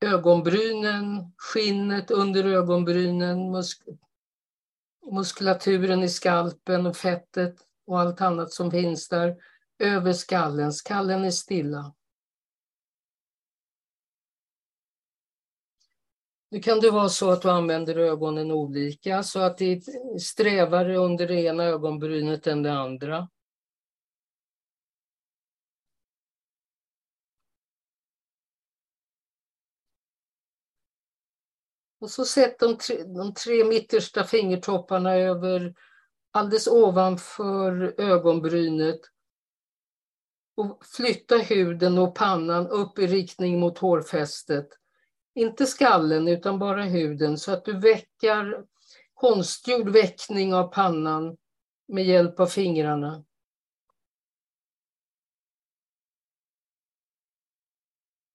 ögonbrynen, 0.00 1.32
skinnet 1.36 2.10
under 2.10 2.44
ögonbrynen, 2.44 3.50
muskulaturen 5.12 6.02
i 6.02 6.08
skalpen 6.08 6.86
och 6.86 6.96
fettet 6.96 7.54
och 7.86 8.00
allt 8.00 8.20
annat 8.20 8.52
som 8.52 8.70
finns 8.70 9.08
där 9.08 9.36
över 9.78 10.12
skallen. 10.12 10.72
Skallen 10.72 11.24
är 11.24 11.30
stilla. 11.30 11.94
Nu 16.50 16.60
kan 16.60 16.80
det 16.80 16.90
vara 16.90 17.08
så 17.08 17.30
att 17.30 17.42
du 17.42 17.50
använder 17.50 17.96
ögonen 17.98 18.50
olika 18.50 19.22
så 19.22 19.40
att 19.40 19.58
det 19.58 19.72
är 19.72 20.18
strävare 20.18 20.96
under 20.96 21.28
det 21.28 21.42
ena 21.42 21.64
ögonbrynet 21.64 22.46
än 22.46 22.62
det 22.62 22.72
andra. 22.72 23.28
Och 32.04 32.10
så 32.10 32.24
sätt 32.24 32.58
de 32.58 32.76
tre, 32.78 33.02
de 33.04 33.34
tre 33.34 33.64
mittersta 33.64 34.24
fingertopparna 34.24 35.14
över 35.14 35.74
alldeles 36.30 36.66
ovanför 36.66 37.94
ögonbrynet. 38.00 39.00
Och 40.56 40.86
flytta 40.86 41.36
huden 41.36 41.98
och 41.98 42.14
pannan 42.14 42.68
upp 42.68 42.98
i 42.98 43.06
riktning 43.06 43.60
mot 43.60 43.78
hårfästet. 43.78 44.68
Inte 45.34 45.66
skallen 45.66 46.28
utan 46.28 46.58
bara 46.58 46.82
huden 46.82 47.38
så 47.38 47.52
att 47.52 47.64
du 47.64 47.80
väckar 47.80 48.64
konstgjord 49.14 49.88
väckning 49.88 50.54
av 50.54 50.72
pannan 50.72 51.36
med 51.88 52.04
hjälp 52.04 52.40
av 52.40 52.46
fingrarna. 52.46 53.24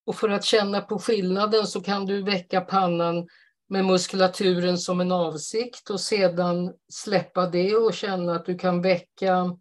Och 0.06 0.16
för 0.16 0.28
att 0.28 0.44
känna 0.44 0.80
på 0.80 0.98
skillnaden 0.98 1.66
så 1.66 1.80
kan 1.80 2.06
du 2.06 2.22
väcka 2.22 2.60
pannan 2.60 3.28
med 3.70 3.84
muskulaturen 3.84 4.78
som 4.78 5.00
en 5.00 5.12
avsikt 5.12 5.90
och 5.90 6.00
sedan 6.00 6.74
släppa 6.88 7.46
det 7.46 7.76
och 7.76 7.94
känna 7.94 8.34
att 8.34 8.46
du 8.46 8.58
kan 8.58 8.82
väcka 8.82 9.58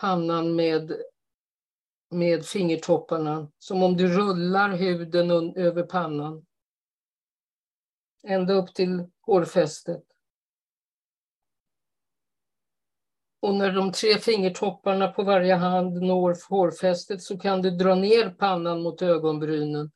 pannan 0.00 0.56
med, 0.56 0.92
med 2.10 2.46
fingertopparna. 2.46 3.50
Som 3.58 3.82
om 3.82 3.96
du 3.96 4.08
rullar 4.08 4.76
huden 4.76 5.56
över 5.56 5.82
pannan. 5.82 6.46
Ända 8.22 8.54
upp 8.54 8.74
till 8.74 9.10
hårfästet. 9.20 10.04
Och 13.40 13.54
när 13.54 13.72
de 13.72 13.92
tre 13.92 14.18
fingertopparna 14.18 15.08
på 15.08 15.22
varje 15.22 15.54
hand 15.54 16.02
når 16.02 16.36
hårfästet 16.48 17.22
så 17.22 17.38
kan 17.38 17.62
du 17.62 17.70
dra 17.70 17.94
ner 17.94 18.30
pannan 18.30 18.82
mot 18.82 19.02
ögonbrynen 19.02 19.90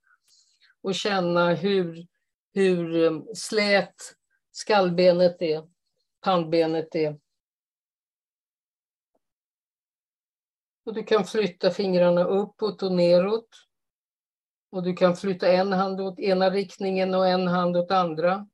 och 0.83 0.95
känna 0.95 1.55
hur 1.55 2.10
hur 2.53 2.95
um, 2.97 3.29
slät 3.35 4.17
skallbenet 4.51 5.43
är, 5.43 5.69
pannbenet 6.21 6.95
är. 6.95 7.19
Och 10.85 10.95
du 10.95 11.03
kan 11.03 11.25
flytta 11.25 11.71
fingrarna 11.71 12.25
uppåt 12.25 12.83
och 12.83 12.93
neråt. 12.93 13.49
Och 14.71 14.83
du 14.83 14.95
kan 14.95 15.17
flytta 15.17 15.53
en 15.53 15.73
hand 15.73 16.01
åt 16.01 16.19
ena 16.19 16.51
riktningen 16.51 17.15
och 17.15 17.29
en 17.29 17.47
hand 17.47 17.77
åt 17.77 17.91
andra. 17.91 18.49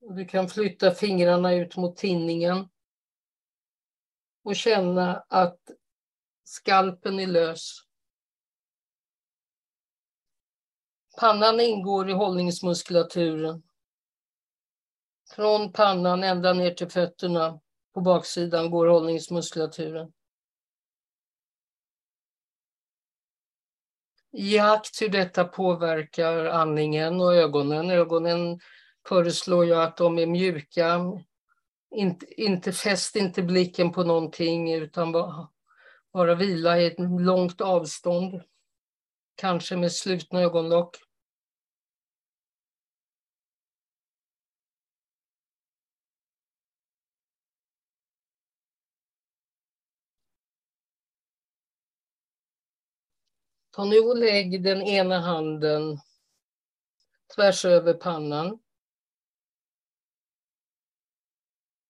Och 0.00 0.14
du 0.14 0.24
kan 0.24 0.48
flytta 0.48 0.90
fingrarna 0.90 1.54
ut 1.54 1.76
mot 1.76 1.96
tinningen. 1.96 2.68
Och 4.44 4.56
känna 4.56 5.24
att 5.28 5.60
skalpen 6.44 7.20
är 7.20 7.26
lös. 7.26 7.78
Pannan 11.20 11.60
ingår 11.60 12.10
i 12.10 12.12
hållningsmuskulaturen. 12.12 13.62
Från 15.34 15.72
pannan 15.72 16.24
ända 16.24 16.52
ner 16.52 16.70
till 16.70 16.90
fötterna 16.90 17.60
på 17.94 18.00
baksidan 18.00 18.70
går 18.70 18.86
hållningsmuskulaturen. 18.86 20.12
I 24.32 24.58
akt 24.58 25.02
hur 25.02 25.08
detta 25.08 25.44
påverkar 25.44 26.44
andningen 26.44 27.20
och 27.20 27.34
ögonen. 27.34 27.90
Ögonen 27.90 28.60
föreslår 29.08 29.64
jag 29.64 29.82
att 29.82 29.96
de 29.96 30.18
är 30.18 30.26
mjuka. 30.26 31.00
Inte, 31.94 32.42
inte 32.42 32.72
fäst 32.72 33.16
inte 33.16 33.42
blicken 33.42 33.92
på 33.92 34.04
någonting 34.04 34.72
utan 34.72 35.12
bara, 35.12 35.48
bara 36.12 36.34
vila 36.34 36.78
i 36.78 36.86
ett 36.86 36.98
långt 37.20 37.60
avstånd 37.60 38.42
kanske 39.34 39.76
med 39.76 39.92
slutna 39.92 40.40
ögonlock. 40.40 40.96
Ta 53.70 53.84
nu 53.84 53.98
och 53.98 54.16
lägg 54.16 54.62
den 54.62 54.82
ena 54.82 55.20
handen 55.20 55.98
tvärs 57.34 57.64
över 57.64 57.94
pannan. 57.94 58.58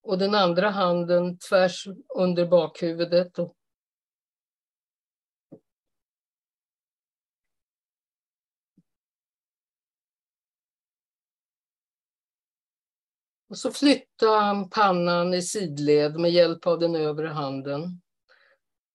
Och 0.03 0.19
den 0.19 0.35
andra 0.35 0.71
handen 0.71 1.39
tvärs 1.39 1.87
under 2.15 2.47
bakhuvudet 2.47 3.39
Och 3.39 3.57
så 13.55 13.73
flytta 13.73 14.65
pannan 14.71 15.35
i 15.35 15.43
sidled 15.43 16.21
med 16.21 16.31
hjälp 16.31 16.67
av 16.67 16.79
den 16.79 16.97
övre 16.97 17.29
handen. 17.29 18.01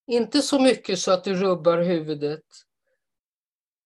Inte 0.08 0.41
så 0.41 0.60
mycket 0.60 0.99
så 0.99 1.12
att 1.12 1.24
du 1.24 1.34
rubbar 1.34 1.78
huvudet. 1.78 2.45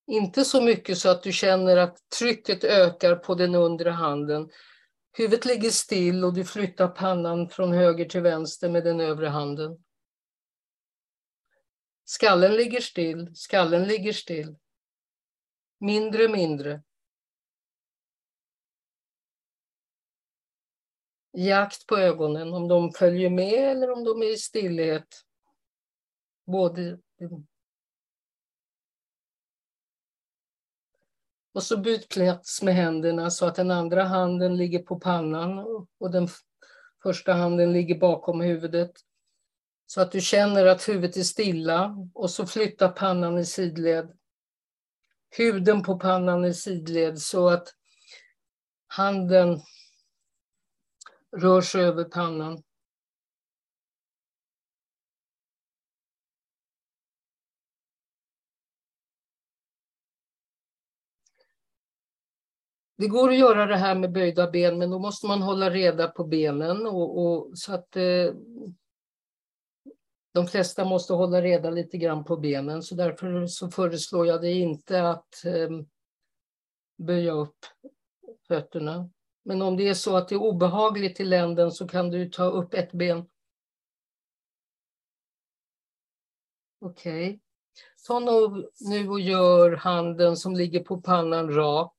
Inte 0.08 0.46
så 0.46 0.62
mycket 0.62 0.98
så 0.98 1.10
att 1.10 1.24
du 1.24 1.32
känner 1.32 1.78
att 1.78 1.98
trycket 2.20 2.64
ökar 2.64 3.16
på 3.16 3.36
den 3.36 3.56
undre 3.56 3.90
handen. 3.90 4.50
Huvudet 5.18 5.46
ligger 5.46 5.70
still 5.70 6.24
och 6.24 6.34
du 6.34 6.46
flyttar 6.46 6.88
pannan 6.88 7.50
från 7.50 7.74
höger 7.74 8.06
till 8.06 8.22
vänster 8.22 8.70
med 8.70 8.84
den 8.84 9.00
övre 9.00 9.28
handen. 9.28 9.84
Skallen 12.06 12.56
ligger 12.56 12.82
still, 12.82 13.32
skallen 13.36 13.84
ligger 13.84 14.14
still. 14.14 14.56
Mindre, 15.80 16.28
mindre. 16.28 16.84
Jakt 21.34 21.88
på 21.88 21.98
ögonen, 21.98 22.54
om 22.54 22.68
de 22.68 22.92
följer 22.92 23.30
med 23.30 23.72
eller 23.72 23.92
om 23.92 24.04
de 24.04 24.22
är 24.22 24.34
i 24.34 24.38
stillhet. 24.38 25.08
Både 26.46 27.00
Och 31.54 31.64
så 31.64 31.78
byt 31.78 32.10
plats 32.10 32.62
med 32.62 32.76
händerna 32.76 33.30
så 33.30 33.46
att 33.46 33.56
den 33.56 33.72
andra 33.72 34.04
handen 34.04 34.58
ligger 34.58 34.80
på 34.80 35.00
pannan 35.00 35.60
och 36.00 36.12
den 36.12 36.28
första 37.04 37.34
handen 37.34 37.74
ligger 37.74 38.00
bakom 38.00 38.42
huvudet. 38.42 38.92
Så 39.86 40.02
att 40.02 40.12
du 40.12 40.22
känner 40.22 40.66
att 40.66 40.90
huvudet 40.90 41.18
är 41.18 41.24
stilla 41.24 41.96
och 42.14 42.30
så 42.30 42.48
flytta 42.48 42.90
pannan 42.90 43.38
i 43.38 43.46
sidled. 43.46 44.18
Huden 45.38 45.84
på 45.84 46.00
pannan 46.00 46.46
i 46.46 46.54
sidled 46.54 47.20
så 47.20 47.50
att 47.50 47.68
handen 48.88 49.62
rör 51.38 51.62
sig 51.62 51.84
över 51.84 52.04
pannan. 52.04 52.64
Det 62.98 63.08
går 63.08 63.30
att 63.30 63.38
göra 63.38 63.66
det 63.66 63.78
här 63.78 63.96
med 63.96 64.12
böjda 64.12 64.52
ben, 64.52 64.78
men 64.78 64.90
då 64.90 65.00
måste 65.00 65.28
man 65.28 65.42
hålla 65.42 65.70
reda 65.70 66.08
på 66.08 66.24
benen 66.24 66.88
och, 66.88 67.26
och 67.26 67.58
så 67.58 67.74
att 67.74 67.96
eh, 67.96 68.34
de 70.34 70.48
flesta 70.48 70.86
måste 70.86 71.14
hålla 71.14 71.42
reda 71.42 71.70
lite 71.70 71.98
grann 71.98 72.24
på 72.24 72.38
benen, 72.38 72.84
så 72.84 72.96
därför 72.96 73.48
så 73.48 73.70
föreslår 73.70 74.28
jag 74.28 74.42
dig 74.42 74.60
inte 74.60 75.10
att 75.10 75.46
eh, 75.46 75.70
böja 76.98 77.32
upp 77.32 77.58
fötterna. 78.48 79.10
Men 79.44 79.62
om 79.62 79.78
det 79.78 79.90
är 79.90 79.94
så 79.94 80.16
att 80.16 80.28
det 80.28 80.36
är 80.36 80.42
obehagligt 80.42 81.20
i 81.20 81.24
länden 81.24 81.72
så 81.72 81.88
kan 81.88 82.10
du 82.10 82.30
ta 82.30 82.46
upp 82.46 82.74
ett 82.74 82.92
ben. 82.92 83.26
Okej. 86.80 87.26
Okay. 87.26 87.40
Ta 88.08 88.20
nu 88.80 89.10
och 89.10 89.20
gör 89.20 89.72
handen 89.76 90.38
som 90.38 90.56
ligger 90.56 90.84
på 90.84 91.02
pannan 91.02 91.56
rak. 91.56 91.94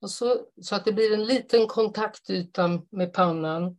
Och 0.00 0.10
så, 0.10 0.46
så 0.62 0.76
att 0.76 0.84
det 0.84 0.92
blir 0.92 1.14
en 1.14 1.24
liten 1.24 1.66
kontaktyta 1.66 2.82
med 2.90 3.12
pannan. 3.12 3.78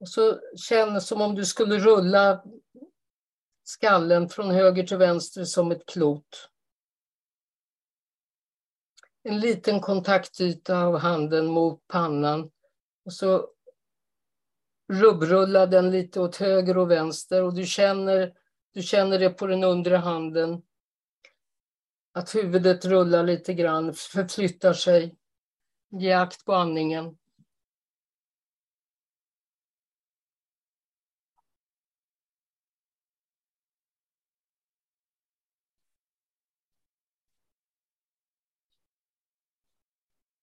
Och 0.00 0.08
så 0.08 0.40
känn 0.56 1.00
som 1.00 1.20
om 1.20 1.34
du 1.34 1.44
skulle 1.44 1.78
rulla 1.78 2.44
skallen 3.64 4.28
från 4.28 4.50
höger 4.50 4.86
till 4.86 4.96
vänster 4.96 5.44
som 5.44 5.70
ett 5.70 5.86
klot. 5.86 6.50
En 9.28 9.40
liten 9.40 9.80
kontaktyta 9.80 10.82
av 10.82 10.98
handen 10.98 11.46
mot 11.46 11.88
pannan. 11.88 12.50
Och 13.04 13.12
så 13.12 13.48
rubbrulla 14.92 15.66
den 15.66 15.90
lite 15.90 16.20
åt 16.20 16.36
höger 16.36 16.78
och 16.78 16.90
vänster 16.90 17.42
och 17.42 17.54
du 17.54 17.66
känner, 17.66 18.32
du 18.74 18.82
känner 18.82 19.18
det 19.18 19.30
på 19.30 19.46
den 19.46 19.64
undre 19.64 19.96
handen. 19.96 20.62
Att 22.12 22.34
huvudet 22.34 22.84
rullar 22.84 23.24
lite 23.24 23.54
grann, 23.54 23.94
förflyttar 23.94 24.72
sig. 24.72 25.16
Ge 25.90 26.12
akt 26.12 26.44
på 26.44 26.54
andningen. 26.54 27.18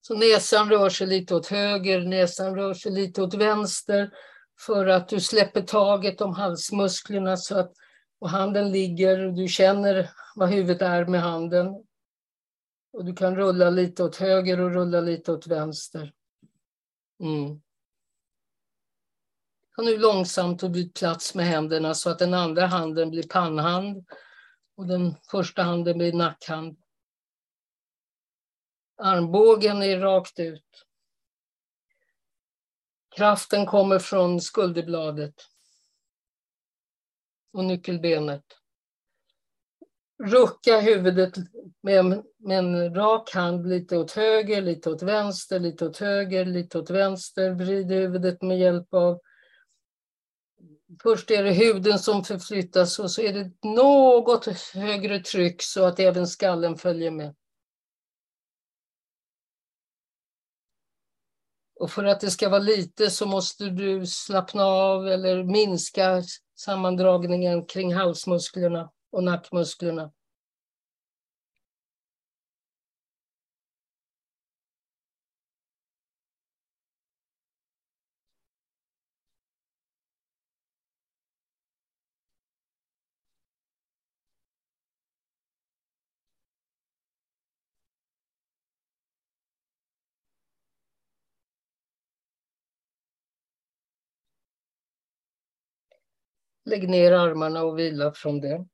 Så 0.08 0.16
näsan 0.16 0.70
rör 0.70 0.90
sig 0.90 1.08
lite 1.08 1.36
åt 1.36 1.48
höger, 1.48 2.02
näsan 2.02 2.56
rör 2.56 2.74
sig 2.74 2.92
lite 2.92 3.22
åt 3.22 3.34
vänster 3.34 4.12
för 4.60 4.88
att 4.88 5.08
du 5.08 5.20
släpper 5.20 5.62
taget 5.62 6.22
om 6.22 6.34
halsmusklerna 6.34 7.38
så 7.38 7.60
att 7.60 7.74
och 8.20 8.30
handen 8.30 8.72
ligger 8.72 9.26
och 9.26 9.34
du 9.34 9.48
känner 9.48 10.10
vad 10.36 10.50
huvudet 10.50 10.82
är 10.82 11.06
med 11.06 11.22
handen. 11.22 11.68
Och 12.94 13.06
du 13.06 13.14
kan 13.14 13.36
rulla 13.36 13.70
lite 13.70 14.04
åt 14.04 14.16
höger 14.16 14.60
och 14.60 14.72
rulla 14.72 15.02
lite 15.02 15.32
åt 15.32 15.48
vänster. 15.48 16.14
Mm. 17.20 17.62
Och 19.78 19.86
nu 19.86 19.98
långsamt 19.98 20.64
och 20.64 20.72
byt 20.72 20.94
plats 20.94 21.36
med 21.36 21.46
händerna 21.46 21.94
så 21.94 22.10
att 22.10 22.20
den 22.20 22.34
andra 22.34 22.66
handen 22.66 23.12
blir 23.12 23.28
pannhand 23.28 24.06
och 24.78 24.88
den 24.88 25.16
första 25.32 25.64
handen 25.64 25.98
blir 25.98 26.14
nackhand. 26.14 26.78
Armbågen 28.98 29.84
är 29.84 30.00
rakt 30.00 30.40
ut. 30.40 30.86
Kraften 33.16 33.66
kommer 33.66 34.00
från 34.00 34.42
skulderbladet 34.42 35.34
och 37.54 37.64
nyckelbenet. 37.64 38.44
Rucka 40.24 40.80
huvudet 40.80 41.34
med, 41.82 42.24
med 42.38 42.60
en 42.60 42.96
rak 42.96 43.34
hand 43.34 43.70
lite 43.70 43.98
åt 43.98 44.12
höger, 44.12 44.62
lite 44.62 44.90
åt 44.90 45.02
vänster, 45.02 45.60
lite 45.60 45.86
åt 45.86 45.98
höger, 45.98 46.46
lite 46.46 46.80
åt 46.80 46.90
vänster. 46.90 47.52
Vrid 47.52 47.92
huvudet 47.92 48.42
med 48.42 48.60
hjälp 48.60 48.94
av... 48.94 49.22
Först 51.04 51.32
är 51.32 51.44
det 51.44 51.52
huden 51.52 52.00
som 52.00 52.24
förflyttas 52.24 53.00
och 53.00 53.12
så 53.12 53.22
är 53.22 53.34
det 53.34 53.52
något 53.70 54.46
högre 54.74 55.20
tryck 55.20 55.62
så 55.62 55.86
att 55.86 56.00
även 56.00 56.28
skallen 56.28 56.76
följer 56.76 57.12
med. 57.12 57.36
Och 61.80 61.92
för 61.92 62.04
att 62.04 62.22
det 62.22 62.32
ska 62.32 62.50
vara 62.50 62.60
lite 62.60 63.10
så 63.10 63.26
måste 63.26 63.70
du 63.70 64.06
slappna 64.06 64.64
av 64.64 65.08
eller 65.08 65.44
minska 65.44 66.24
sammandragningen 66.58 67.66
kring 67.66 67.94
halsmusklerna 67.94 68.90
och 69.12 69.24
nackmusklerna. 69.24 70.12
Lägg 96.66 96.90
ner 96.90 97.12
armarna 97.12 97.64
och 97.64 97.80
vila 97.80 98.14
från 98.14 98.42
det. 98.42 98.66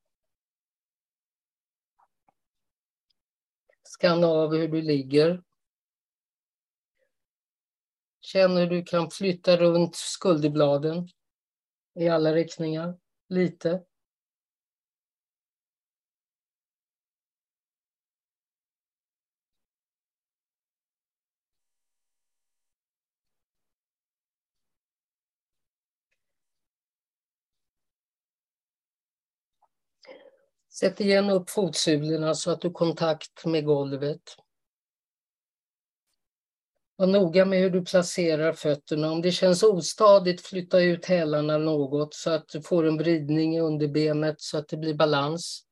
Skanna 3.83 4.27
av 4.27 4.55
hur 4.55 4.67
du 4.67 4.81
ligger. 4.81 5.43
Känn 8.21 8.57
hur 8.57 8.67
du 8.67 8.83
kan 8.83 9.09
flytta 9.09 9.57
runt 9.57 9.95
skulderbladen 9.95 11.07
i 11.95 12.09
alla 12.09 12.33
riktningar, 12.33 12.99
lite. 13.29 13.83
Sätt 30.73 31.01
igen 31.01 31.29
upp 31.29 31.49
fotsulorna 31.49 32.35
så 32.35 32.51
att 32.51 32.61
du 32.61 32.67
har 32.67 32.73
kontakt 32.73 33.45
med 33.45 33.65
golvet. 33.65 34.21
Var 36.95 37.07
noga 37.07 37.45
med 37.45 37.59
hur 37.59 37.69
du 37.69 37.85
placerar 37.85 38.53
fötterna. 38.53 39.11
Om 39.11 39.21
det 39.21 39.31
känns 39.31 39.63
ostadigt, 39.63 40.41
flytta 40.41 40.81
ut 40.81 41.05
hälarna 41.05 41.57
något 41.57 42.13
så 42.13 42.29
att 42.29 42.47
du 42.47 42.61
får 42.61 42.87
en 42.87 42.97
vridning 42.97 43.55
i 43.55 43.59
underbenet 43.59 44.41
så 44.41 44.57
att 44.57 44.67
det 44.67 44.77
blir 44.77 44.93
balans. 44.93 45.63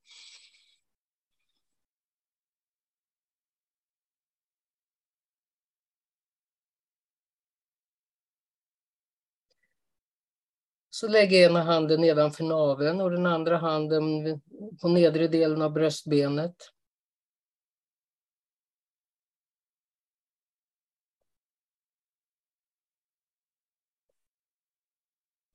Så 11.00 11.08
lägg 11.08 11.34
ena 11.34 11.64
handen 11.64 12.02
nedanför 12.02 12.44
naveln 12.44 13.02
och 13.02 13.12
den 13.12 13.26
andra 13.26 13.58
handen 13.58 14.42
på 14.82 14.88
nedre 14.88 15.28
delen 15.28 15.62
av 15.62 15.72
bröstbenet. 15.72 16.56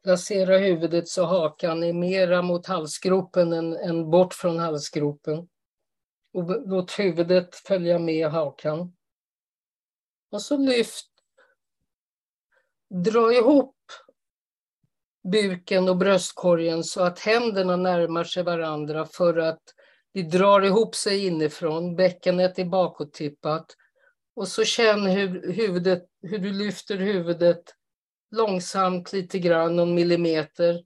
Placera 0.02 0.58
huvudet 0.58 1.08
så 1.08 1.24
hakan 1.24 1.82
är 1.82 1.92
mera 1.92 2.42
mot 2.42 2.66
halsgropen 2.66 3.52
än, 3.52 3.76
än 3.76 4.10
bort 4.10 4.34
från 4.34 4.58
halsgropen. 4.58 5.48
Och 6.32 6.68
låt 6.68 6.98
huvudet 6.98 7.54
följa 7.54 7.98
med 7.98 8.28
hakan. 8.28 8.96
Och 10.30 10.42
så 10.42 10.56
lyft. 10.56 11.10
Dra 12.90 13.32
ihop 13.32 13.74
buken 15.32 15.88
och 15.88 15.96
bröstkorgen 15.96 16.84
så 16.84 17.02
att 17.02 17.18
händerna 17.18 17.76
närmar 17.76 18.24
sig 18.24 18.42
varandra 18.42 19.06
för 19.06 19.38
att 19.38 19.62
det 20.12 20.22
drar 20.22 20.62
ihop 20.62 20.94
sig 20.94 21.26
inifrån. 21.26 21.96
Bäckenet 21.96 22.58
är 22.58 22.64
bakåttippat. 22.64 23.66
Och 24.36 24.48
så 24.48 24.64
känn 24.64 25.06
hur, 25.06 25.52
huvudet, 25.52 26.04
hur 26.22 26.38
du 26.38 26.52
lyfter 26.52 26.96
huvudet 26.96 27.62
långsamt 28.30 29.12
lite 29.12 29.38
grann, 29.38 29.76
någon 29.76 29.94
millimeter. 29.94 30.84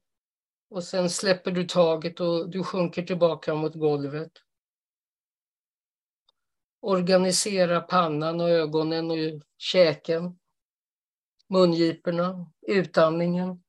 Och 0.70 0.84
sen 0.84 1.10
släpper 1.10 1.50
du 1.50 1.64
taget 1.64 2.20
och 2.20 2.50
du 2.50 2.62
sjunker 2.62 3.02
tillbaka 3.02 3.54
mot 3.54 3.74
golvet. 3.74 4.32
Organisera 6.80 7.80
pannan 7.80 8.40
och 8.40 8.50
ögonen 8.50 9.10
och 9.10 9.16
käken. 9.58 10.38
Mungiporna, 11.48 12.50
utandningen. 12.66 13.62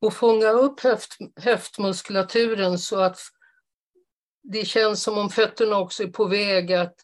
Och 0.00 0.14
fånga 0.14 0.50
upp 0.50 0.80
höft, 0.80 1.16
höftmuskulaturen 1.36 2.78
så 2.78 3.00
att 3.00 3.20
det 4.42 4.64
känns 4.64 5.02
som 5.02 5.18
om 5.18 5.30
fötterna 5.30 5.78
också 5.78 6.02
är 6.02 6.08
på 6.08 6.24
väg 6.24 6.72
att 6.72 6.94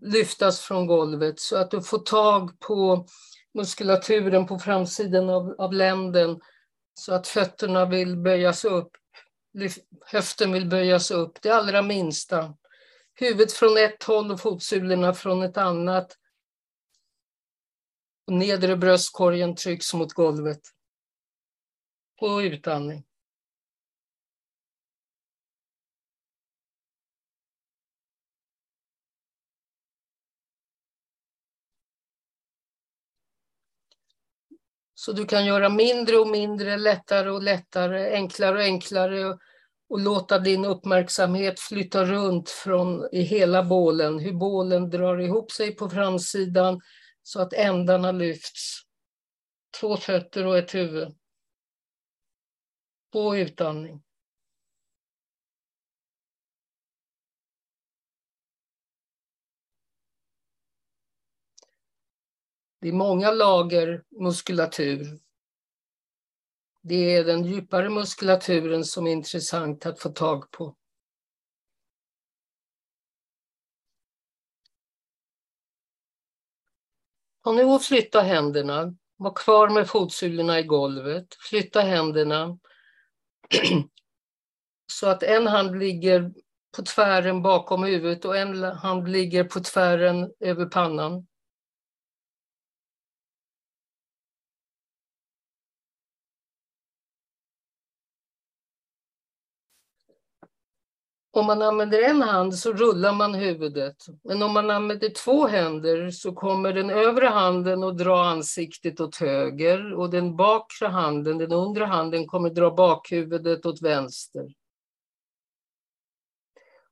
lyftas 0.00 0.60
från 0.60 0.86
golvet 0.86 1.40
så 1.40 1.56
att 1.56 1.70
du 1.70 1.82
får 1.82 1.98
tag 1.98 2.60
på 2.60 3.06
muskulaturen 3.54 4.46
på 4.46 4.58
framsidan 4.58 5.30
av, 5.30 5.54
av 5.58 5.72
länden 5.72 6.40
så 6.94 7.14
att 7.14 7.28
fötterna 7.28 7.86
vill 7.86 8.16
böjas 8.16 8.64
upp, 8.64 8.90
höften 10.06 10.52
vill 10.52 10.68
böjas 10.68 11.10
upp, 11.10 11.38
det 11.42 11.50
allra 11.50 11.82
minsta. 11.82 12.54
Huvudet 13.14 13.52
från 13.52 13.76
ett 13.76 14.02
håll 14.02 14.30
och 14.30 14.40
fotsulorna 14.40 15.14
från 15.14 15.42
ett 15.42 15.56
annat. 15.56 16.16
Och 18.26 18.32
nedre 18.32 18.76
bröstkorgen 18.76 19.54
trycks 19.54 19.94
mot 19.94 20.12
golvet 20.12 20.60
på 22.20 22.42
utandning. 22.42 23.04
Så 34.94 35.12
du 35.12 35.26
kan 35.26 35.46
göra 35.46 35.68
mindre 35.68 36.16
och 36.16 36.28
mindre, 36.28 36.76
lättare 36.76 37.30
och 37.30 37.42
lättare, 37.42 38.14
enklare 38.14 38.56
och 38.56 38.62
enklare 38.62 39.24
och, 39.24 39.40
och 39.88 40.00
låta 40.00 40.38
din 40.38 40.64
uppmärksamhet 40.64 41.60
flytta 41.60 42.04
runt 42.04 42.50
från 42.50 43.08
i 43.12 43.22
hela 43.22 43.62
bålen, 43.62 44.18
hur 44.18 44.32
bålen 44.32 44.90
drar 44.90 45.18
ihop 45.18 45.52
sig 45.52 45.76
på 45.76 45.90
framsidan 45.90 46.80
så 47.22 47.40
att 47.40 47.52
ändarna 47.52 48.12
lyfts. 48.12 48.80
Två 49.80 49.96
fötter 49.96 50.46
och 50.46 50.58
ett 50.58 50.74
huvud 50.74 51.19
på 53.10 53.36
utandning. 53.36 54.02
Det 62.80 62.88
är 62.88 62.92
många 62.92 63.30
lager 63.30 64.04
muskulatur. 64.10 65.20
Det 66.82 67.16
är 67.16 67.24
den 67.24 67.44
djupare 67.44 67.90
muskulaturen 67.90 68.84
som 68.84 69.06
är 69.06 69.12
intressant 69.12 69.86
att 69.86 70.00
få 70.00 70.08
tag 70.08 70.50
på. 70.50 70.76
Ta 77.44 77.52
nu 77.52 77.64
att 77.64 77.84
flytta 77.84 78.20
händerna. 78.20 78.94
Var 79.16 79.34
kvar 79.34 79.68
med 79.68 79.88
fotsulorna 79.88 80.58
i 80.58 80.62
golvet. 80.62 81.34
Flytta 81.34 81.80
händerna 81.80 82.58
så 84.92 85.08
att 85.08 85.22
en 85.22 85.46
hand 85.46 85.78
ligger 85.78 86.32
på 86.76 86.82
tvären 86.82 87.42
bakom 87.42 87.84
huvudet 87.84 88.24
och 88.24 88.36
en 88.36 88.62
hand 88.62 89.08
ligger 89.08 89.44
på 89.44 89.60
tvären 89.60 90.32
över 90.40 90.66
pannan. 90.66 91.26
Om 101.32 101.46
man 101.46 101.62
använder 101.62 102.02
en 102.02 102.22
hand 102.22 102.54
så 102.54 102.72
rullar 102.72 103.12
man 103.12 103.34
huvudet. 103.34 103.96
Men 104.24 104.42
om 104.42 104.52
man 104.52 104.70
använder 104.70 105.08
två 105.08 105.46
händer 105.46 106.10
så 106.10 106.32
kommer 106.32 106.72
den 106.72 106.90
övre 106.90 107.26
handen 107.26 107.84
att 107.84 107.98
dra 107.98 108.24
ansiktet 108.24 109.00
åt 109.00 109.16
höger 109.16 109.94
och 109.94 110.10
den 110.10 110.36
bakre 110.36 110.86
handen, 110.86 111.38
den 111.38 111.52
undre 111.52 111.84
handen, 111.84 112.26
kommer 112.26 112.50
dra 112.50 112.70
bakhuvudet 112.70 113.66
åt 113.66 113.82
vänster. 113.82 114.54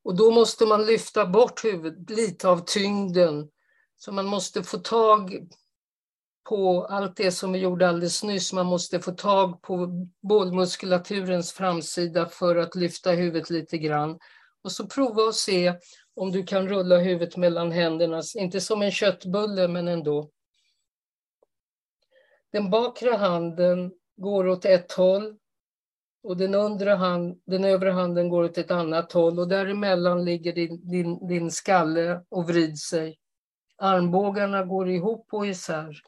Och 0.03 0.17
då 0.17 0.31
måste 0.31 0.67
man 0.67 0.87
lyfta 0.87 1.27
bort 1.27 1.65
huvudet, 1.65 2.11
lite 2.11 2.49
av 2.49 2.65
tyngden. 2.65 3.51
Så 3.97 4.13
man 4.13 4.27
måste 4.27 4.63
få 4.63 4.79
tag 4.79 5.49
på 6.49 6.85
allt 6.85 7.17
det 7.17 7.33
som 7.33 7.53
vi 7.53 7.59
gjorde 7.59 7.89
alldeles 7.89 8.23
nyss. 8.23 8.53
Man 8.53 8.67
måste 8.67 9.01
få 9.01 9.13
tag 9.13 9.63
på 9.63 10.07
bålmuskulaturens 10.23 11.53
framsida 11.53 12.27
för 12.27 12.57
att 12.57 12.75
lyfta 12.75 13.11
huvudet 13.11 13.51
lite 13.51 13.79
grann. 13.79 14.19
Och 14.63 14.73
så 14.73 14.87
prova 14.87 15.23
och 15.23 15.35
se 15.35 15.75
om 16.17 16.33
du 16.33 16.43
kan 16.43 16.69
rulla 16.69 16.99
huvudet 16.99 17.37
mellan 17.37 17.73
händerna, 17.73 18.23
inte 18.39 18.61
som 18.61 18.83
en 18.83 18.91
köttbulle 18.91 19.69
men 19.69 19.89
ändå. 19.89 20.31
Den 22.53 22.71
bakre 22.71 23.11
handen 23.11 23.93
går 24.17 24.49
åt 24.49 24.65
ett 24.65 24.93
håll 24.93 25.37
och 26.23 26.37
den, 26.37 26.55
undre 26.55 26.91
hand, 26.91 27.41
den 27.47 27.65
övre 27.65 27.91
handen 27.91 28.29
går 28.29 28.45
åt 28.45 28.59
ett 28.59 28.71
annat 28.71 29.13
håll 29.13 29.39
och 29.39 29.49
däremellan 29.49 30.25
ligger 30.25 30.53
din, 30.53 30.91
din, 30.91 31.29
din 31.29 31.51
skalle 31.51 32.25
och 32.29 32.47
vrider 32.49 32.77
sig. 32.77 33.19
Armbågarna 33.77 34.65
går 34.65 34.89
ihop 34.89 35.29
och 35.33 35.47
isär. 35.47 36.03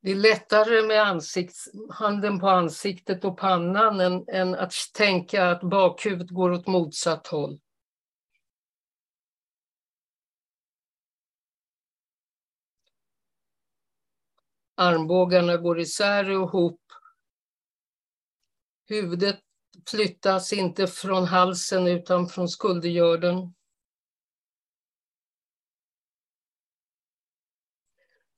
Det 0.00 0.10
är 0.10 0.14
lättare 0.14 0.82
med 0.86 1.02
ansikts, 1.02 1.68
handen 1.90 2.40
på 2.40 2.48
ansiktet 2.48 3.24
och 3.24 3.38
pannan 3.38 4.00
än, 4.00 4.24
än 4.28 4.54
att 4.54 4.72
tänka 4.94 5.50
att 5.50 5.60
bakhuvudet 5.60 6.30
går 6.30 6.50
åt 6.50 6.66
motsatt 6.66 7.26
håll. 7.26 7.60
Armbågarna 14.74 15.56
går 15.56 15.80
isär 15.80 16.30
och 16.30 16.48
ihop. 16.48 16.80
Huvudet 18.86 19.40
flyttas 19.90 20.52
inte 20.52 20.86
från 20.86 21.24
halsen 21.24 21.86
utan 21.86 22.28
från 22.28 22.48
skuldergörden. 22.48 23.54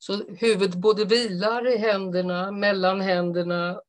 Så 0.03 0.23
huvudet 0.27 0.75
både 0.75 1.05
vilar 1.05 1.67
i 1.67 1.77
händerna, 1.77 2.51
mellan 2.51 3.01
händerna 3.01 3.81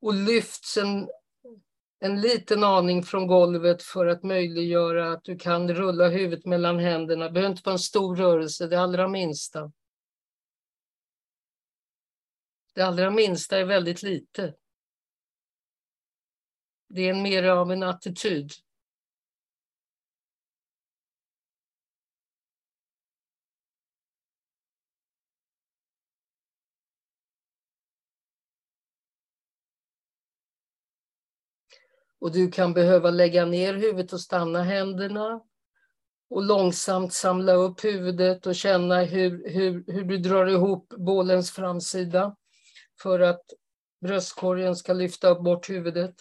och 0.00 0.14
lyfts 0.14 0.76
en, 0.76 1.08
en 2.00 2.20
liten 2.20 2.64
aning 2.64 3.02
från 3.02 3.26
golvet 3.26 3.82
för 3.82 4.06
att 4.06 4.22
möjliggöra 4.22 5.12
att 5.12 5.24
du 5.24 5.38
kan 5.38 5.74
rulla 5.74 6.08
huvudet 6.08 6.46
mellan 6.46 6.78
händerna. 6.78 7.24
Det 7.24 7.30
behöver 7.30 7.50
inte 7.50 7.62
vara 7.64 7.72
en 7.72 7.78
stor 7.78 8.16
rörelse, 8.16 8.66
det 8.66 8.80
allra 8.80 9.08
minsta. 9.08 9.72
Det 12.74 12.82
allra 12.82 13.10
minsta 13.10 13.58
är 13.58 13.64
väldigt 13.64 14.02
lite. 14.02 14.54
Det 16.88 17.08
är 17.08 17.14
mer 17.14 17.42
av 17.42 17.72
en 17.72 17.82
attityd. 17.82 18.52
Och 32.20 32.32
du 32.32 32.50
kan 32.50 32.72
behöva 32.72 33.10
lägga 33.10 33.44
ner 33.44 33.74
huvudet 33.74 34.12
och 34.12 34.20
stanna 34.20 34.62
händerna. 34.62 35.40
Och 36.30 36.42
långsamt 36.42 37.12
samla 37.12 37.52
upp 37.52 37.84
huvudet 37.84 38.46
och 38.46 38.54
känna 38.54 39.02
hur, 39.02 39.50
hur, 39.50 39.84
hur 39.92 40.04
du 40.04 40.18
drar 40.18 40.46
ihop 40.46 40.88
bålens 40.88 41.50
framsida 41.50 42.36
för 43.02 43.20
att 43.20 43.42
bröstkorgen 44.00 44.76
ska 44.76 44.92
lyfta 44.92 45.40
bort 45.40 45.70
huvudet. 45.70 46.14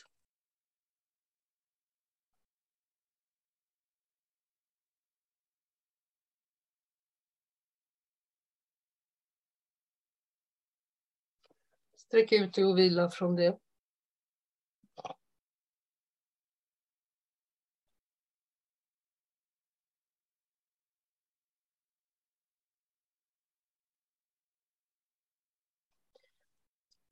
Sträck 11.98 12.32
ut 12.32 12.54
dig 12.54 12.66
och 12.66 12.78
vila 12.78 13.10
från 13.10 13.36
det. 13.36 13.58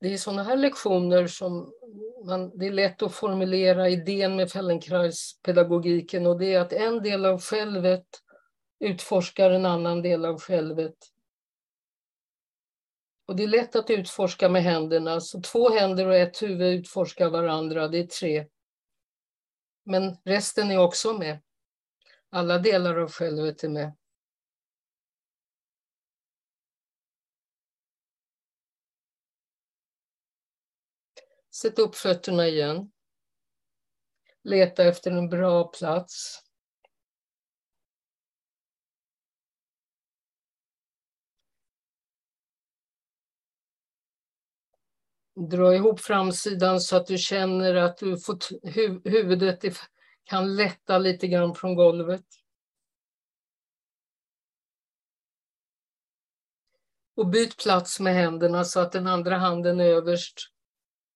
Det 0.06 0.14
är 0.14 0.18
sådana 0.18 0.44
här 0.44 0.58
lektioner 0.58 1.28
som 1.28 1.74
man, 2.26 2.58
det 2.58 2.66
är 2.66 2.72
lätt 2.72 3.02
att 3.02 3.16
formulera 3.16 3.90
idén 3.90 4.36
med 4.36 4.52
Feldenkrais-pedagogiken 4.52 6.28
och 6.28 6.40
det 6.40 6.54
är 6.54 6.60
att 6.60 6.74
en 6.74 7.04
del 7.04 7.26
av 7.26 7.42
självet 7.42 8.06
utforskar 8.80 9.52
en 9.52 9.66
annan 9.66 10.02
del 10.02 10.26
av 10.26 10.40
självet. 10.40 10.96
Och 13.28 13.36
det 13.36 13.44
är 13.44 13.48
lätt 13.48 13.76
att 13.76 13.90
utforska 13.90 14.50
med 14.50 14.64
händerna, 14.64 15.22
så 15.22 15.42
två 15.42 15.70
händer 15.70 16.08
och 16.08 16.16
ett 16.16 16.42
huvud 16.42 16.80
utforskar 16.80 17.30
varandra, 17.30 17.88
det 17.88 18.00
är 18.00 18.08
tre. 18.08 18.48
Men 19.86 20.18
resten 20.24 20.72
är 20.72 20.78
också 20.78 21.14
med. 21.14 21.40
Alla 22.30 22.58
delar 22.58 22.98
av 22.98 23.12
självet 23.12 23.64
är 23.64 23.70
med. 23.70 23.94
Sätt 31.62 31.80
upp 31.80 31.96
fötterna 31.96 32.48
igen. 32.48 32.92
Leta 34.44 34.84
efter 34.84 35.12
en 35.12 35.30
bra 35.30 35.68
plats. 35.68 36.44
Dra 45.52 45.76
ihop 45.76 46.00
framsidan 46.00 46.82
så 46.82 46.98
att 46.98 47.08
du 47.08 47.18
känner 47.18 47.76
att 47.76 47.98
du 47.98 48.18
fått 48.18 48.50
hu 48.64 49.02
huvudet 49.06 49.78
kan 50.24 50.56
lätta 50.56 50.98
lite 50.98 51.28
grann 51.28 51.56
från 51.56 51.76
golvet. 51.76 52.26
Och 57.16 57.28
byt 57.28 57.58
plats 57.58 58.00
med 58.00 58.14
händerna 58.14 58.64
så 58.64 58.80
att 58.80 58.92
den 58.92 59.08
andra 59.08 59.38
handen 59.38 59.80
är 59.80 59.86
överst 59.86 60.55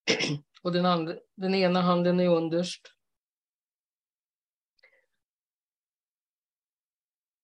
och 0.62 0.72
den, 0.72 0.86
andra, 0.86 1.16
den 1.36 1.56
ena 1.56 1.82
handen 1.82 2.20
är 2.20 2.28
underst. 2.28 2.82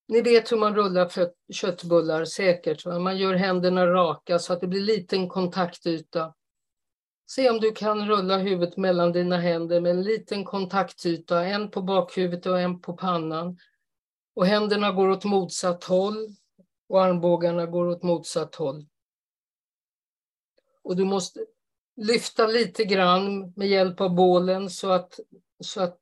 Ni 0.07 0.21
vet 0.21 0.51
hur 0.51 0.57
man 0.57 0.75
rullar 0.75 1.11
köttbullar 1.53 2.25
säkert. 2.25 2.85
Va? 2.85 2.99
Man 2.99 3.17
gör 3.17 3.33
händerna 3.33 3.87
raka 3.87 4.39
så 4.39 4.53
att 4.53 4.61
det 4.61 4.67
blir 4.67 4.81
liten 4.81 5.29
kontaktyta. 5.29 6.33
Se 7.27 7.49
om 7.49 7.59
du 7.59 7.71
kan 7.71 8.07
rulla 8.07 8.37
huvudet 8.37 8.77
mellan 8.77 9.11
dina 9.11 9.37
händer 9.37 9.81
med 9.81 9.91
en 9.91 10.03
liten 10.03 10.43
kontaktyta, 10.43 11.45
en 11.45 11.71
på 11.71 11.81
bakhuvudet 11.81 12.45
och 12.45 12.59
en 12.59 12.81
på 12.81 12.93
pannan. 12.93 13.57
Och 14.35 14.45
händerna 14.45 14.91
går 14.91 15.09
åt 15.09 15.23
motsatt 15.23 15.83
håll 15.83 16.27
och 16.89 17.03
armbågarna 17.03 17.65
går 17.65 17.87
åt 17.87 18.03
motsatt 18.03 18.55
håll. 18.55 18.85
Och 20.83 20.95
du 20.95 21.05
måste 21.05 21.45
lyfta 21.95 22.47
lite 22.47 22.85
grann 22.85 23.53
med 23.55 23.67
hjälp 23.67 24.01
av 24.01 24.15
bålen 24.15 24.69
så 24.69 24.91
att, 24.91 25.19
så 25.59 25.81
att 25.81 25.99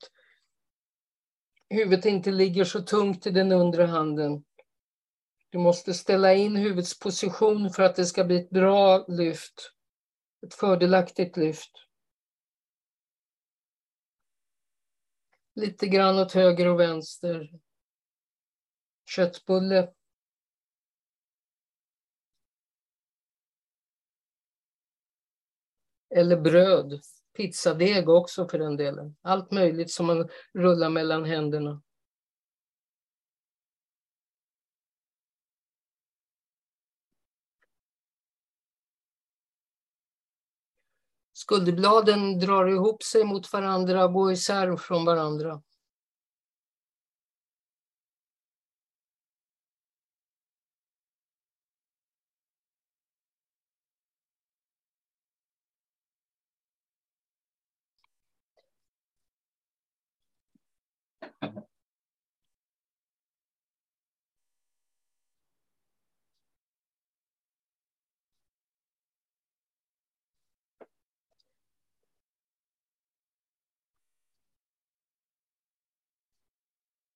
huvudet 1.70 2.06
inte 2.06 2.32
ligger 2.32 2.64
så 2.64 2.82
tungt 2.82 3.28
i 3.28 3.30
den 3.30 3.52
undre 3.52 3.84
handen. 3.84 4.44
Du 5.50 5.58
måste 5.58 5.94
ställa 5.94 6.34
in 6.34 6.56
huvudets 6.56 7.00
position 7.00 7.70
för 7.70 7.84
att 7.84 7.96
det 7.96 8.06
ska 8.06 8.24
bli 8.24 8.42
ett 8.42 8.50
bra 8.50 9.06
lyft. 9.08 9.74
Ett 10.46 10.54
fördelaktigt 10.54 11.38
lyft. 11.38 11.72
Lite 15.56 15.88
grann 15.88 16.20
åt 16.20 16.32
höger 16.32 16.68
och 16.68 16.80
vänster. 16.80 17.50
Köttbulle. 19.10 19.94
Eller 26.16 26.38
bröd, 26.38 27.02
pizzadeg 27.38 28.10
också 28.10 28.48
för 28.48 28.60
den 28.60 28.78
delen. 28.78 29.16
Allt 29.22 29.52
möjligt 29.52 29.92
som 29.92 30.06
man 30.06 30.30
rullar 30.54 30.90
mellan 30.90 31.26
händerna. 31.26 31.82
Skulderbladen 41.34 42.40
drar 42.40 42.68
ihop 42.68 43.04
sig 43.04 43.24
mot 43.24 43.54
varandra 43.54 44.06
och 44.06 44.14
går 44.14 44.32
isär 44.32 44.78
från 44.78 45.06
varandra. 45.06 45.62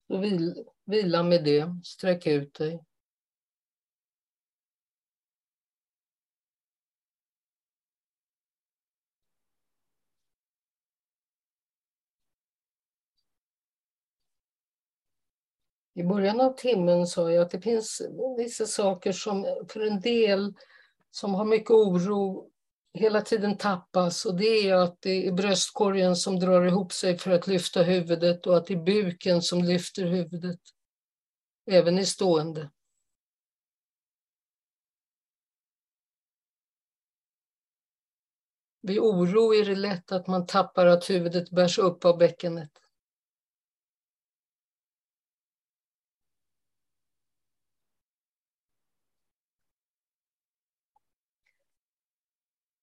Så 0.07 0.17
vil, 0.17 0.65
vila 0.85 1.23
med 1.23 1.43
det, 1.43 1.81
sträck 1.83 2.27
ut 2.27 2.53
dig. 2.53 2.83
I 15.97 16.03
början 16.03 16.41
av 16.41 16.53
timmen 16.53 17.07
sa 17.07 17.31
jag 17.31 17.41
att 17.41 17.51
det 17.51 17.61
finns 17.61 18.01
vissa 18.37 18.65
saker 18.65 19.11
som 19.11 19.65
för 19.69 19.79
en 19.79 19.99
del 19.99 20.53
som 21.11 21.33
har 21.33 21.45
mycket 21.45 21.71
oro 21.71 22.49
hela 22.97 23.21
tiden 23.21 23.57
tappas 23.57 24.25
och 24.25 24.37
det 24.37 24.69
är 24.69 24.75
att 24.75 25.01
det 25.01 25.27
är 25.27 25.31
bröstkorgen 25.31 26.15
som 26.15 26.39
drar 26.39 26.65
ihop 26.65 26.93
sig 26.93 27.17
för 27.17 27.31
att 27.31 27.47
lyfta 27.47 27.83
huvudet 27.83 28.47
och 28.47 28.57
att 28.57 28.65
det 28.65 28.73
är 28.73 28.83
buken 28.83 29.41
som 29.41 29.63
lyfter 29.63 30.05
huvudet, 30.05 30.59
även 31.71 31.99
i 31.99 32.05
stående. 32.05 32.69
Vid 38.81 38.99
oro 38.99 39.53
är 39.53 39.65
det 39.65 39.75
lätt 39.75 40.11
att 40.11 40.27
man 40.27 40.45
tappar 40.45 40.85
att 40.85 41.09
huvudet 41.09 41.49
bärs 41.49 41.79
upp 41.79 42.05
av 42.05 42.17
bäckenet. 42.17 42.71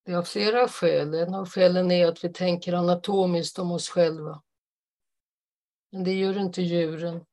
Det 0.04 0.12
har 0.12 0.22
flera 0.22 0.68
skäl. 0.68 1.14
En 1.14 1.34
av 1.34 1.48
skälen 1.48 1.90
är 1.90 2.06
att 2.06 2.24
vi 2.24 2.32
tänker 2.32 2.72
anatomiskt 2.72 3.58
om 3.58 3.72
oss 3.72 3.88
själva. 3.88 4.42
Men 5.90 6.04
det 6.04 6.12
gör 6.12 6.38
inte 6.38 6.62
djuren. 6.62 7.24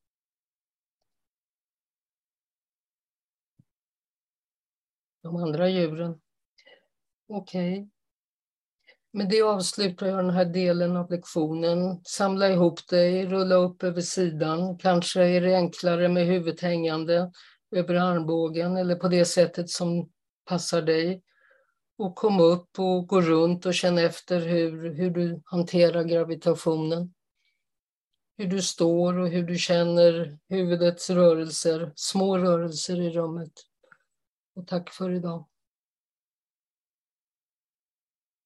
De 5.24 5.36
andra 5.36 5.70
djuren. 5.70 6.22
Okej. 7.28 7.74
Okay. 7.74 7.90
Med 9.14 9.30
det 9.30 9.42
avslutar 9.42 10.08
jag 10.08 10.18
den 10.18 10.30
här 10.30 10.46
delen 10.46 10.98
av 10.98 11.12
lektionen. 11.12 12.02
Samla 12.04 12.50
ihop 12.50 12.88
dig, 12.88 13.26
rulla 13.26 13.56
upp 13.56 13.84
över 13.84 14.02
sidan. 14.02 14.78
Kanske 14.78 15.24
är 15.24 15.42
det 15.42 15.56
enklare 15.56 16.10
med 16.10 16.26
huvudet 16.26 16.62
hängande 16.62 17.32
över 17.72 17.96
armbågen 17.96 18.78
eller 18.78 18.96
på 18.96 19.08
det 19.08 19.26
sättet 19.26 19.70
som 19.70 20.12
passar 20.46 20.82
dig 20.82 21.24
och 22.02 22.16
kom 22.16 22.40
upp 22.40 22.80
och 22.80 23.08
gå 23.08 23.22
runt 23.22 23.66
och 23.66 23.74
känna 23.74 24.02
efter 24.02 24.40
hur, 24.40 24.94
hur 24.94 25.10
du 25.10 25.42
hanterar 25.46 26.04
gravitationen. 26.04 27.14
hur 28.38 28.48
du 28.48 28.62
står 28.62 29.18
och 29.20 29.28
hur 29.28 29.44
du 29.44 29.58
känner 29.58 30.40
huvudets 30.50 31.10
rörelser, 31.10 31.92
små 31.96 32.38
rörelser 32.38 33.02
i 33.02 33.10
rummet. 33.10 33.52
Och 34.56 34.68
tack 34.68 34.90
för 34.90 35.12
idag. 35.12 35.51